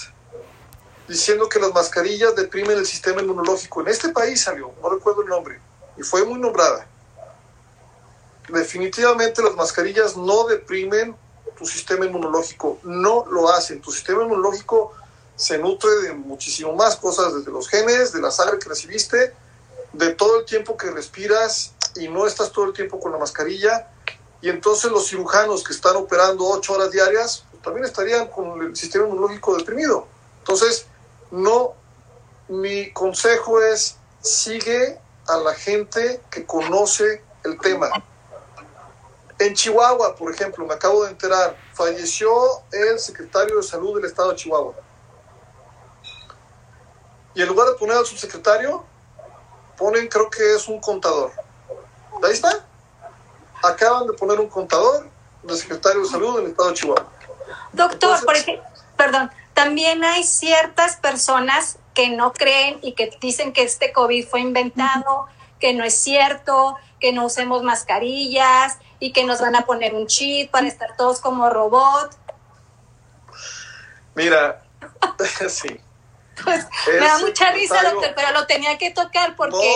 [1.07, 3.81] diciendo que las mascarillas deprimen el sistema inmunológico.
[3.81, 5.59] En este país salió, no recuerdo el nombre,
[5.97, 6.87] y fue muy nombrada
[8.49, 11.15] definitivamente las mascarillas no deprimen
[11.57, 13.81] tu sistema inmunológico, no lo hacen.
[13.81, 14.93] Tu sistema inmunológico
[15.35, 19.33] se nutre de muchísimo más cosas, desde los genes, de la sangre que recibiste,
[19.93, 23.89] de todo el tiempo que respiras y no estás todo el tiempo con la mascarilla.
[24.41, 28.75] Y entonces los cirujanos que están operando ocho horas diarias pues, también estarían con el
[28.75, 30.07] sistema inmunológico deprimido.
[30.39, 30.85] Entonces,
[31.31, 31.73] no,
[32.47, 37.89] mi consejo es sigue a la gente que conoce el tema
[39.39, 42.31] en Chihuahua, por ejemplo, me acabo de enterar, falleció
[42.71, 44.73] el secretario de salud del estado de Chihuahua.
[47.35, 48.85] Y en lugar de poner al subsecretario,
[49.77, 51.31] ponen, creo que es un contador.
[52.23, 52.65] Ahí está.
[53.61, 55.07] Acaban de poner un contador
[55.43, 57.11] del secretario de salud del estado de Chihuahua.
[57.73, 58.63] Doctor, por ejemplo,
[58.95, 64.41] perdón, también hay ciertas personas que no creen y que dicen que este COVID fue
[64.41, 65.27] inventado,
[65.59, 70.07] que no es cierto, que no usemos mascarillas, y que nos van a poner un
[70.07, 72.17] chip para estar todos como robot.
[74.15, 74.63] Mira,
[75.49, 75.79] sí.
[76.43, 79.75] Pues, me da mucha risa, doctor, pero lo tenía que tocar porque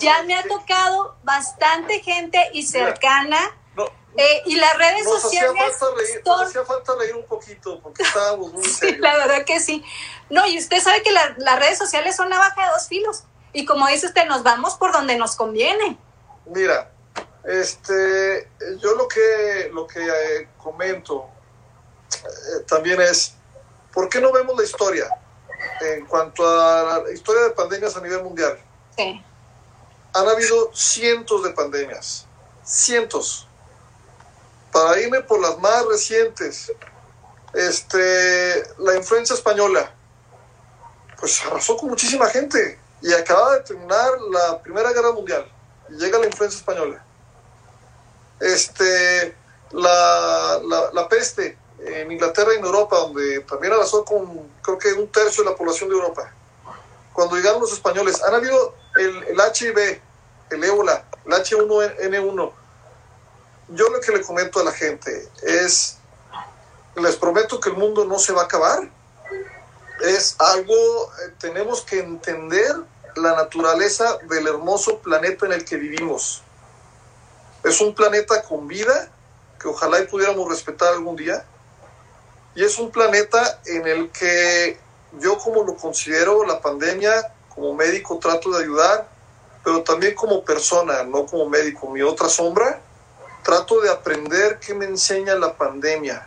[0.00, 3.38] ya me ha tocado bastante gente y cercana.
[4.16, 5.52] Eh, y las redes sociales.
[5.52, 9.00] Hacía falta, reír, nos hacía falta reír un poquito porque estábamos muy serios.
[9.00, 9.84] la verdad que sí.
[10.28, 13.22] No, y usted sabe que las redes sociales son navaja de dos filos.
[13.52, 15.96] Y como dice usted, nos vamos por donde nos conviene.
[16.46, 16.90] Mira,
[17.44, 21.28] este, yo lo que, lo que eh, comento
[22.12, 23.34] eh, también es,
[23.92, 25.08] ¿por qué no vemos la historia
[25.80, 28.58] en cuanto a la historia de pandemias a nivel mundial?
[28.96, 29.24] Sí.
[30.12, 32.26] Han habido cientos de pandemias,
[32.64, 33.46] cientos.
[34.72, 36.72] Para irme por las más recientes,
[37.54, 39.92] este, la influencia española,
[41.18, 45.50] pues arrasó con muchísima gente y acaba de terminar la Primera Guerra Mundial
[45.88, 47.04] y llega la influencia española
[48.40, 49.36] este,
[49.72, 50.60] la,
[50.92, 51.56] la, peste
[51.86, 55.56] en Inglaterra y en Europa, donde también arrasó con creo que un tercio de la
[55.56, 56.32] población de Europa.
[57.12, 60.00] Cuando llegaron los españoles, han habido el, el HIV,
[60.50, 62.52] el ébola, el H1N1.
[63.68, 65.96] Yo lo que le comento a la gente es,
[66.96, 68.88] les prometo que el mundo no se va a acabar.
[70.00, 72.74] Es algo, eh, tenemos que entender
[73.16, 76.42] la naturaleza del hermoso planeta en el que vivimos
[77.64, 79.10] es un planeta con vida
[79.60, 81.44] que ojalá y pudiéramos respetar algún día.
[82.54, 84.78] Y es un planeta en el que
[85.18, 89.08] yo como lo considero la pandemia, como médico trato de ayudar,
[89.62, 91.90] pero también como persona, no como médico.
[91.90, 92.80] Mi otra sombra,
[93.42, 96.26] trato de aprender qué me enseña la pandemia.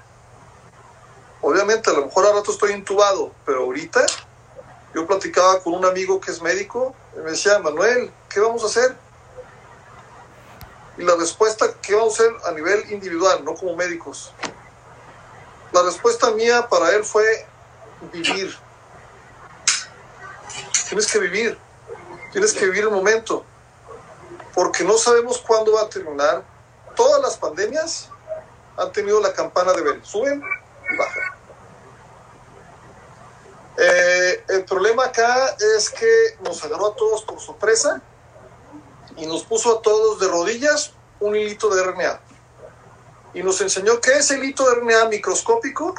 [1.41, 4.05] Obviamente, a lo mejor ahora estoy intubado, pero ahorita
[4.95, 8.67] yo platicaba con un amigo que es médico y me decía, Manuel, ¿qué vamos a
[8.67, 8.95] hacer?
[10.97, 14.31] Y la respuesta, ¿qué vamos a hacer a nivel individual, no como médicos?
[15.73, 17.47] La respuesta mía para él fue
[18.11, 18.55] vivir.
[20.87, 21.57] Tienes que vivir,
[22.31, 23.43] tienes que vivir el momento,
[24.53, 26.43] porque no sabemos cuándo va a terminar.
[26.95, 28.09] Todas las pandemias
[28.77, 30.43] han tenido la campana de ver, suben
[30.91, 31.23] y bajan.
[33.75, 37.99] Eh, el problema acá es que nos agarró a todos por sorpresa
[39.17, 42.21] y nos puso a todos de rodillas un hilito de RNA.
[43.33, 45.95] Y nos enseñó que ese hilito de RNA microscópico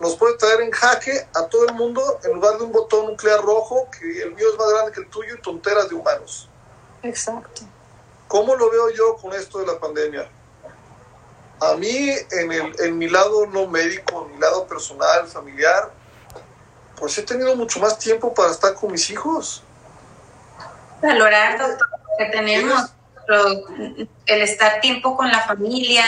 [0.00, 3.40] nos puede traer en jaque a todo el mundo en lugar de un botón nuclear
[3.40, 6.48] rojo, que el mío es más grande que el tuyo y tonteras de humanos.
[7.02, 7.62] Exacto.
[8.28, 10.28] ¿Cómo lo veo yo con esto de la pandemia?
[11.60, 15.90] A mí, en, el, en mi lado no médico, en mi lado personal, familiar,
[16.96, 19.62] pues he tenido mucho más tiempo para estar con mis hijos
[21.00, 21.88] valorar, doctor,
[22.18, 22.90] que tenemos
[23.28, 26.04] el estar tiempo con la familia.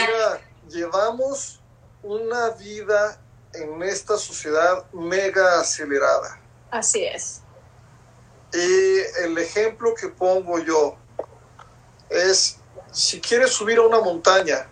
[0.67, 1.59] llevamos
[2.03, 3.21] una vida
[3.53, 6.39] en esta sociedad mega acelerada.
[6.71, 7.41] Así es.
[8.53, 10.95] Y el ejemplo que pongo yo
[12.09, 12.57] es,
[12.91, 14.67] si quieres subir a una montaña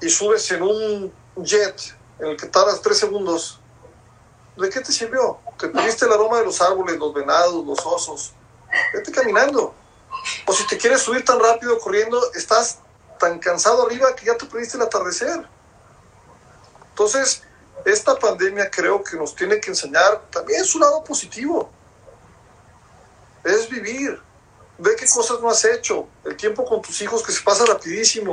[0.00, 3.60] y subes en un jet en el que tardas tres segundos,
[4.56, 5.38] ¿de qué te sirvió?
[5.58, 8.32] Te perdiste el aroma de los árboles, los venados, los osos.
[8.92, 9.74] Vete caminando.
[10.46, 12.78] O si te quieres subir tan rápido corriendo, estás
[13.18, 15.46] tan cansado arriba que ya te perdiste el atardecer.
[16.90, 17.42] Entonces,
[17.84, 21.70] esta pandemia creo que nos tiene que enseñar también su lado positivo.
[23.44, 24.20] Es vivir.
[24.78, 26.08] Ve qué cosas no has hecho.
[26.24, 28.32] El tiempo con tus hijos que se pasa rapidísimo.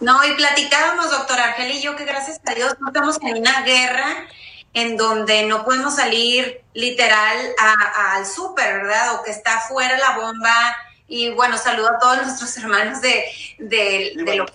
[0.00, 3.62] No, y platicábamos, doctor Argel y yo, que gracias a Dios no estamos en una
[3.62, 4.26] guerra
[4.74, 9.14] en donde no podemos salir literal al súper, ¿verdad?
[9.14, 10.76] O que está fuera la bomba.
[11.08, 13.24] Y bueno, saludo a todos nuestros hermanos de,
[13.58, 14.46] de, de lo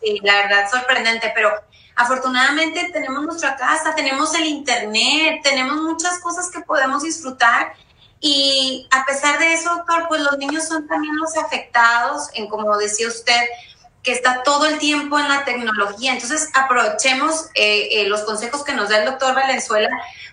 [0.00, 1.52] Sí, la verdad, sorprendente, pero
[1.94, 7.74] afortunadamente tenemos nuestra casa, tenemos el internet, tenemos muchas cosas que podemos disfrutar.
[8.20, 12.76] Y a pesar de eso, doctor, pues los niños son también los afectados en, como
[12.76, 13.40] decía usted,
[14.02, 16.12] que está todo el tiempo en la tecnología.
[16.12, 19.90] Entonces, aprovechemos eh, eh, los consejos que nos da el doctor Valenzuela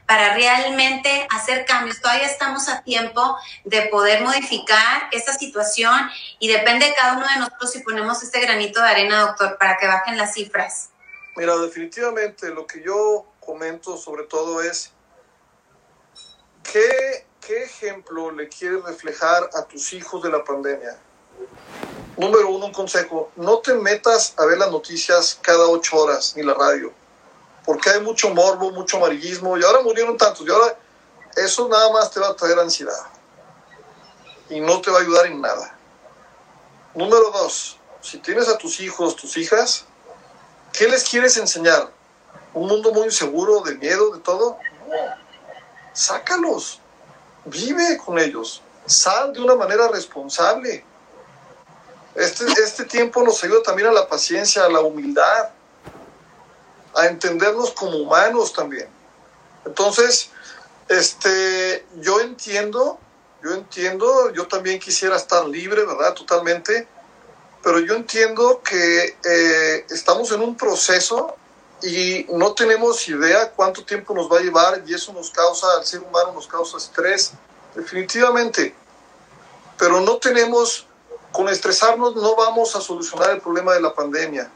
[0.08, 2.02] para realmente hacer cambios.
[2.02, 5.94] Todavía estamos a tiempo de poder modificar esta situación
[6.40, 9.78] y depende de cada uno de nosotros si ponemos este granito de arena, doctor, para
[9.78, 10.90] que bajen las cifras.
[11.36, 14.92] Mira, definitivamente lo que yo comento sobre todo es
[16.64, 20.98] qué, qué ejemplo le quieres reflejar a tus hijos de la pandemia
[22.20, 26.44] número uno, un consejo, no te metas a ver las noticias cada ocho horas, ni
[26.44, 26.92] la radio,
[27.66, 30.78] porque hay mucho morbo, mucho amarillismo, y ahora murieron tantos, y ahora
[31.38, 33.08] eso nada más te va a traer ansiedad,
[34.50, 35.78] y no te va a ayudar en nada.
[36.94, 39.86] Número dos, si tienes a tus hijos, tus hijas,
[40.74, 41.90] ¿qué les quieres enseñar?
[42.54, 44.58] ¿Un mundo muy inseguro, de miedo, de todo?
[45.94, 46.82] Sácalos,
[47.46, 50.84] vive con ellos, sal de una manera responsable
[52.16, 55.50] este, este tiempo nos ayuda también a la paciencia, a la humildad,
[56.96, 58.88] a entendernos como humanos también.
[59.66, 60.32] Entonces,
[60.88, 63.00] este, yo entiendo,
[63.44, 66.14] yo entiendo, yo también quisiera estar libre, ¿verdad?
[66.14, 66.88] Totalmente,
[67.62, 71.36] pero yo entiendo que eh, estamos en un proceso
[71.82, 75.86] y no tenemos idea cuánto tiempo nos va a llevar y eso nos causa, al
[75.86, 77.34] ser humano nos causa estrés,
[77.76, 78.76] definitivamente,
[79.78, 80.89] pero no tenemos
[81.32, 84.50] con estresarnos no vamos a solucionar el problema de la pandemia.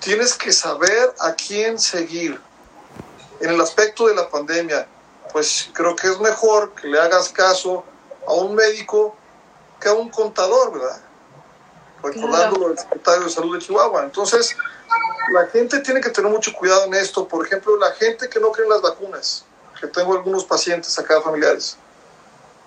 [0.00, 2.40] Tienes que saber a quién seguir.
[3.40, 4.86] En el aspecto de la pandemia,
[5.32, 7.84] pues creo que es mejor que le hagas caso
[8.26, 9.16] a un médico
[9.80, 11.00] que a un contador, ¿verdad?
[12.02, 14.04] Recordándolo del secretario de Salud de Chihuahua.
[14.04, 14.56] Entonces,
[15.32, 17.26] la gente tiene que tener mucho cuidado en esto.
[17.26, 19.44] Por ejemplo, la gente que no cree en las vacunas,
[19.80, 21.76] que tengo algunos pacientes acá familiares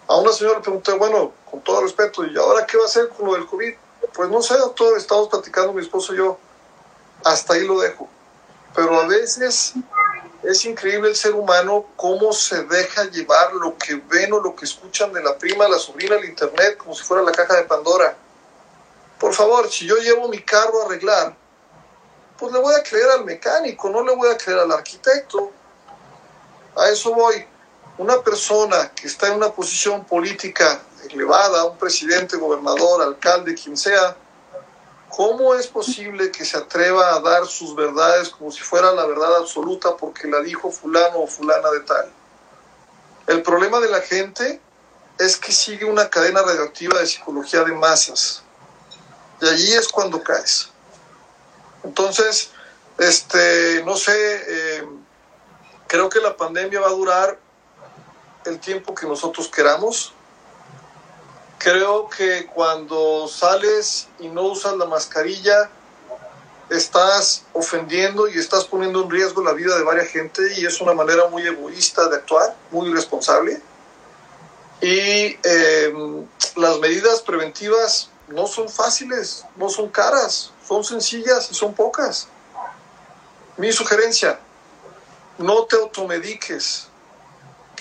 [0.07, 3.09] a una señora le pregunté, bueno, con todo respeto, ¿y ahora qué va a hacer
[3.09, 3.73] con lo del COVID?
[4.13, 6.37] Pues no sé, doctor, estamos platicando mi esposo y yo,
[7.23, 8.07] hasta ahí lo dejo.
[8.75, 9.73] Pero a veces
[10.43, 14.65] es increíble el ser humano cómo se deja llevar lo que ven o lo que
[14.65, 18.15] escuchan de la prima, la sobrina, el internet, como si fuera la caja de Pandora.
[19.19, 21.35] Por favor, si yo llevo mi carro a arreglar,
[22.37, 25.51] pues le voy a creer al mecánico, no le voy a creer al arquitecto.
[26.75, 27.47] A eso voy
[27.97, 34.15] una persona que está en una posición política elevada, un presidente, gobernador, alcalde, quien sea,
[35.09, 39.37] ¿cómo es posible que se atreva a dar sus verdades como si fuera la verdad
[39.37, 42.11] absoluta porque la dijo fulano o fulana de tal?
[43.27, 44.61] El problema de la gente
[45.17, 48.43] es que sigue una cadena radioactiva de psicología de masas.
[49.41, 50.69] Y allí es cuando caes.
[51.83, 52.51] Entonces,
[52.97, 54.87] este, no sé, eh,
[55.87, 57.44] creo que la pandemia va a durar
[58.45, 60.13] el tiempo que nosotros queramos.
[61.57, 65.69] Creo que cuando sales y no usas la mascarilla,
[66.69, 70.93] estás ofendiendo y estás poniendo en riesgo la vida de varias gente y es una
[70.93, 73.61] manera muy egoísta de actuar, muy irresponsable.
[74.81, 76.25] Y em,
[76.55, 82.27] las medidas preventivas no son fáciles, no son caras, son sencillas y son pocas.
[83.57, 84.39] Mi sugerencia,
[85.37, 86.87] no te automediques,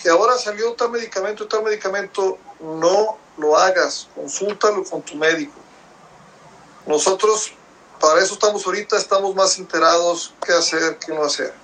[0.05, 5.59] que ahora salió tal medicamento y tal medicamento, no lo hagas, consúltalo con tu médico.
[6.87, 7.55] Nosotros,
[7.99, 11.55] para eso estamos ahorita, estamos más enterados qué hacer, qué no hacer.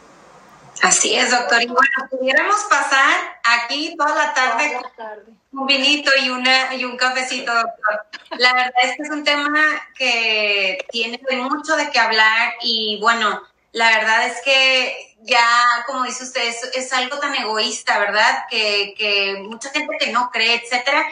[0.80, 1.62] Así es, doctor.
[1.62, 6.96] Y bueno, pudiéramos pasar aquí toda la tarde con un vinito y, una, y un
[6.96, 8.06] cafecito, doctor.
[8.38, 9.62] La verdad es que es un tema
[9.98, 16.24] que tiene mucho de qué hablar y bueno, la verdad es que ya, como dice
[16.24, 18.44] usted, es, es algo tan egoísta, ¿verdad?
[18.48, 21.06] Que, que, mucha gente que no cree, etcétera.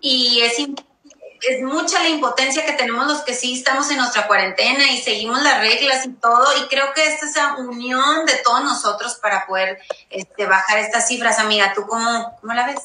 [0.00, 4.90] Y es, es mucha la impotencia que tenemos los que sí estamos en nuestra cuarentena
[4.90, 6.46] y seguimos las reglas y todo.
[6.62, 9.78] Y creo que esta es la unión de todos nosotros para poder
[10.10, 11.38] este, bajar estas cifras.
[11.38, 12.80] Amiga, ¿tú cómo, cómo la ves?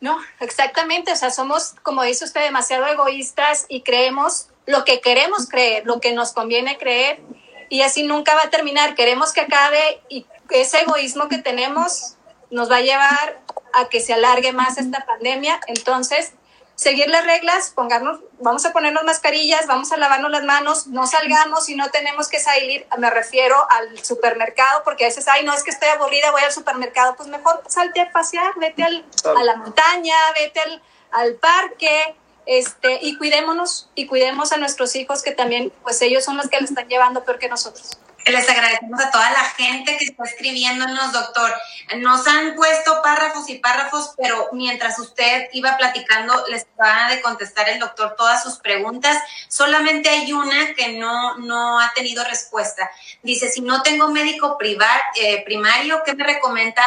[0.00, 1.12] No, exactamente.
[1.12, 6.00] O sea, somos, como dice usted, demasiado egoístas y creemos lo que queremos creer, lo
[6.00, 7.20] que nos conviene creer
[7.68, 8.94] y así nunca va a terminar.
[8.94, 12.14] Queremos que acabe y ese egoísmo que tenemos
[12.50, 13.40] nos va a llevar
[13.72, 15.60] a que se alargue más esta pandemia.
[15.66, 16.32] Entonces,
[16.76, 21.68] seguir las reglas, pongarnos, vamos a ponernos mascarillas, vamos a lavarnos las manos, no salgamos
[21.68, 25.64] y no tenemos que salir, me refiero al supermercado, porque a veces, ay, no, es
[25.64, 29.56] que estoy aburrida, voy al supermercado, pues mejor salte a pasear, vete al, a la
[29.56, 32.14] montaña, vete al, al parque,
[32.46, 36.58] este, y cuidémonos y cuidemos a nuestros hijos que también, pues ellos son los que
[36.58, 37.98] le están llevando peor que nosotros.
[38.24, 41.52] Les agradecemos a toda la gente que está escribiéndonos, doctor.
[41.98, 47.68] Nos han puesto párrafos y párrafos, pero mientras usted iba platicando, les va de contestar
[47.68, 49.16] el doctor todas sus preguntas.
[49.46, 52.90] Solamente hay una que no, no ha tenido respuesta.
[53.22, 56.82] Dice, si no tengo médico privar, eh, primario, ¿qué me recomienda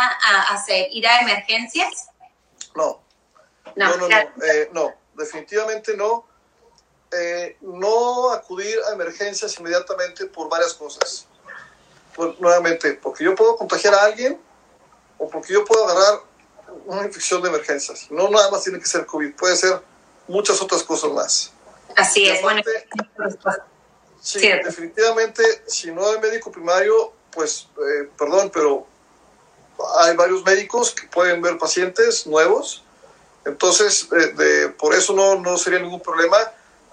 [0.49, 0.87] hacer?
[0.91, 2.09] ¿Ir a emergencias?
[2.75, 3.01] No.
[3.77, 4.17] No, no, no.
[4.17, 6.25] Eh, no definitivamente no.
[7.11, 11.27] Eh, no acudir a emergencias inmediatamente por varias cosas.
[12.39, 14.39] Nuevamente, porque yo puedo contagiar a alguien
[15.17, 16.21] o porque yo puedo agarrar
[16.85, 18.11] una infección de emergencias.
[18.11, 19.81] No nada más tiene que ser COVID, puede ser
[20.27, 21.51] muchas otras cosas más.
[21.95, 22.61] Así es, bueno.
[24.21, 28.85] Sí, definitivamente, si no hay médico primario, pues, eh, perdón, pero
[29.99, 32.83] hay varios médicos que pueden ver pacientes nuevos
[33.45, 36.37] entonces, eh, de, por eso no, no sería ningún problema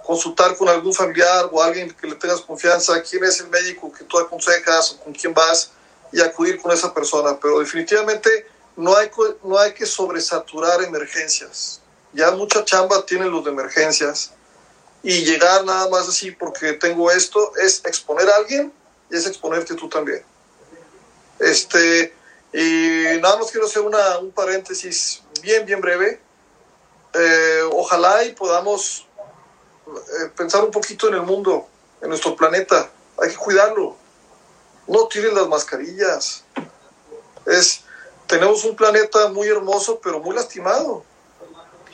[0.04, 4.04] consultar con algún familiar o alguien que le tengas confianza, quién es el médico que
[4.04, 5.72] tú aconsejas o con quién vas
[6.12, 7.38] y acudir con esa persona.
[7.40, 9.10] Pero definitivamente no hay,
[9.42, 11.80] no hay que sobresaturar emergencias.
[12.12, 14.32] Ya mucha chamba tienen los de emergencias
[15.02, 18.72] y llegar nada más así porque tengo esto es exponer a alguien
[19.10, 20.24] y es exponerte tú también.
[21.40, 22.14] Este,
[22.52, 26.20] y nada más quiero hacer una, un paréntesis bien, bien breve.
[27.18, 29.06] Eh, ojalá y podamos
[29.86, 31.66] eh, pensar un poquito en el mundo,
[32.02, 32.90] en nuestro planeta.
[33.22, 33.96] Hay que cuidarlo.
[34.86, 36.44] No tiren las mascarillas.
[37.46, 37.84] Es,
[38.26, 41.04] tenemos un planeta muy hermoso, pero muy lastimado.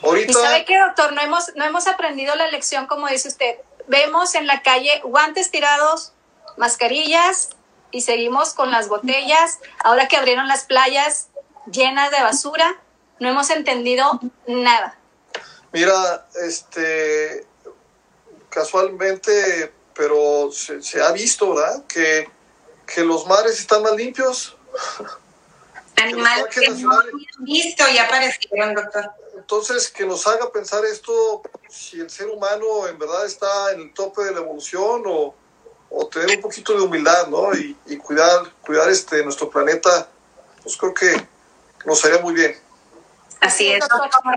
[0.01, 0.31] Ahorita...
[0.31, 1.13] ¿Y sabe qué, doctor?
[1.13, 3.57] No hemos, no hemos aprendido la lección, como dice usted.
[3.87, 6.11] Vemos en la calle guantes tirados,
[6.57, 7.49] mascarillas,
[7.91, 9.59] y seguimos con las botellas.
[9.83, 11.27] Ahora que abrieron las playas
[11.71, 12.75] llenas de basura,
[13.19, 14.97] no hemos entendido nada.
[15.73, 17.47] Mira, este,
[18.49, 21.83] casualmente, pero se, ha visto, ¿verdad?
[21.87, 22.29] Que,
[22.85, 24.55] que, los mares están más limpios.
[25.95, 27.07] Animales que, no han
[27.39, 29.11] visto y aparecieron, doctor.
[29.35, 33.93] Entonces, que nos haga pensar esto, si el ser humano en verdad está en el
[33.93, 35.33] tope de la evolución o,
[35.89, 37.51] o tener un poquito de humildad, ¿no?
[37.55, 40.07] Y, y cuidar, cuidar este, nuestro planeta,
[40.61, 41.27] pues creo que
[41.85, 42.62] nos haría muy bien.
[43.43, 43.83] Así es.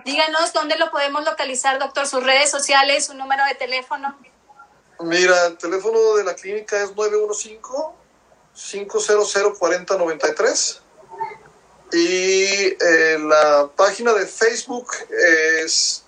[0.05, 4.19] díganos dónde lo podemos localizar, doctor, sus redes sociales, su número de teléfono.
[5.01, 6.93] Mira, el teléfono de la clínica es
[8.55, 10.81] 915-500-4093
[11.93, 16.05] y eh, la página de Facebook es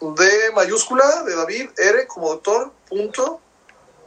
[0.00, 3.40] de mayúscula de David R como doctor punto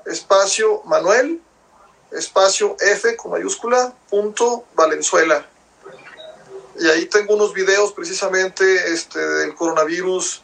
[0.05, 1.41] espacio Manuel
[2.11, 5.47] espacio F con mayúscula punto Valenzuela
[6.79, 10.43] y ahí tengo unos videos precisamente este, del coronavirus.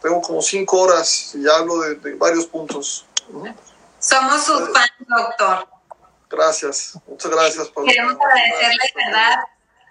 [0.00, 3.06] Tengo como cinco horas y hablo de, varios puntos.
[3.98, 5.68] Somos sus fans, doctor.
[6.28, 7.68] Gracias, muchas gracias.
[7.68, 9.36] Por Queremos agradecerle, ¿verdad?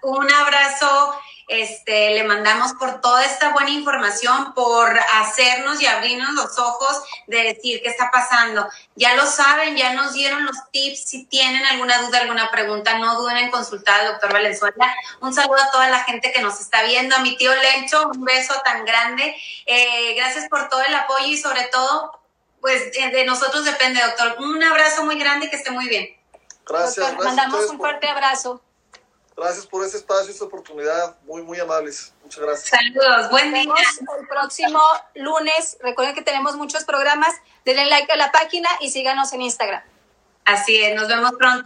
[0.02, 1.14] Un abrazo
[1.52, 7.42] este, le mandamos por toda esta buena información, por hacernos y abrirnos los ojos de
[7.42, 8.68] decir qué está pasando.
[8.94, 11.04] Ya lo saben, ya nos dieron los tips.
[11.04, 14.94] Si tienen alguna duda, alguna pregunta, no duden en consultar al doctor Valenzuela.
[15.20, 18.24] Un saludo a toda la gente que nos está viendo, a mi tío Lencho, un
[18.24, 19.36] beso tan grande.
[19.66, 22.18] Eh, gracias por todo el apoyo y sobre todo,
[22.60, 24.36] pues de nosotros depende, doctor.
[24.38, 26.08] Un abrazo muy grande y que esté muy bien.
[26.64, 27.14] Gracias.
[27.18, 28.62] mandamos un fuerte abrazo.
[29.36, 31.16] Gracias por ese espacio, esta oportunidad.
[31.24, 32.12] Muy, muy amables.
[32.22, 32.68] Muchas gracias.
[32.68, 33.74] Saludos, buen día.
[34.20, 34.80] El próximo
[35.14, 37.34] lunes, recuerden que tenemos muchos programas.
[37.64, 39.82] Denle like a la página y síganos en Instagram.
[40.44, 41.60] Así es, nos vemos pronto.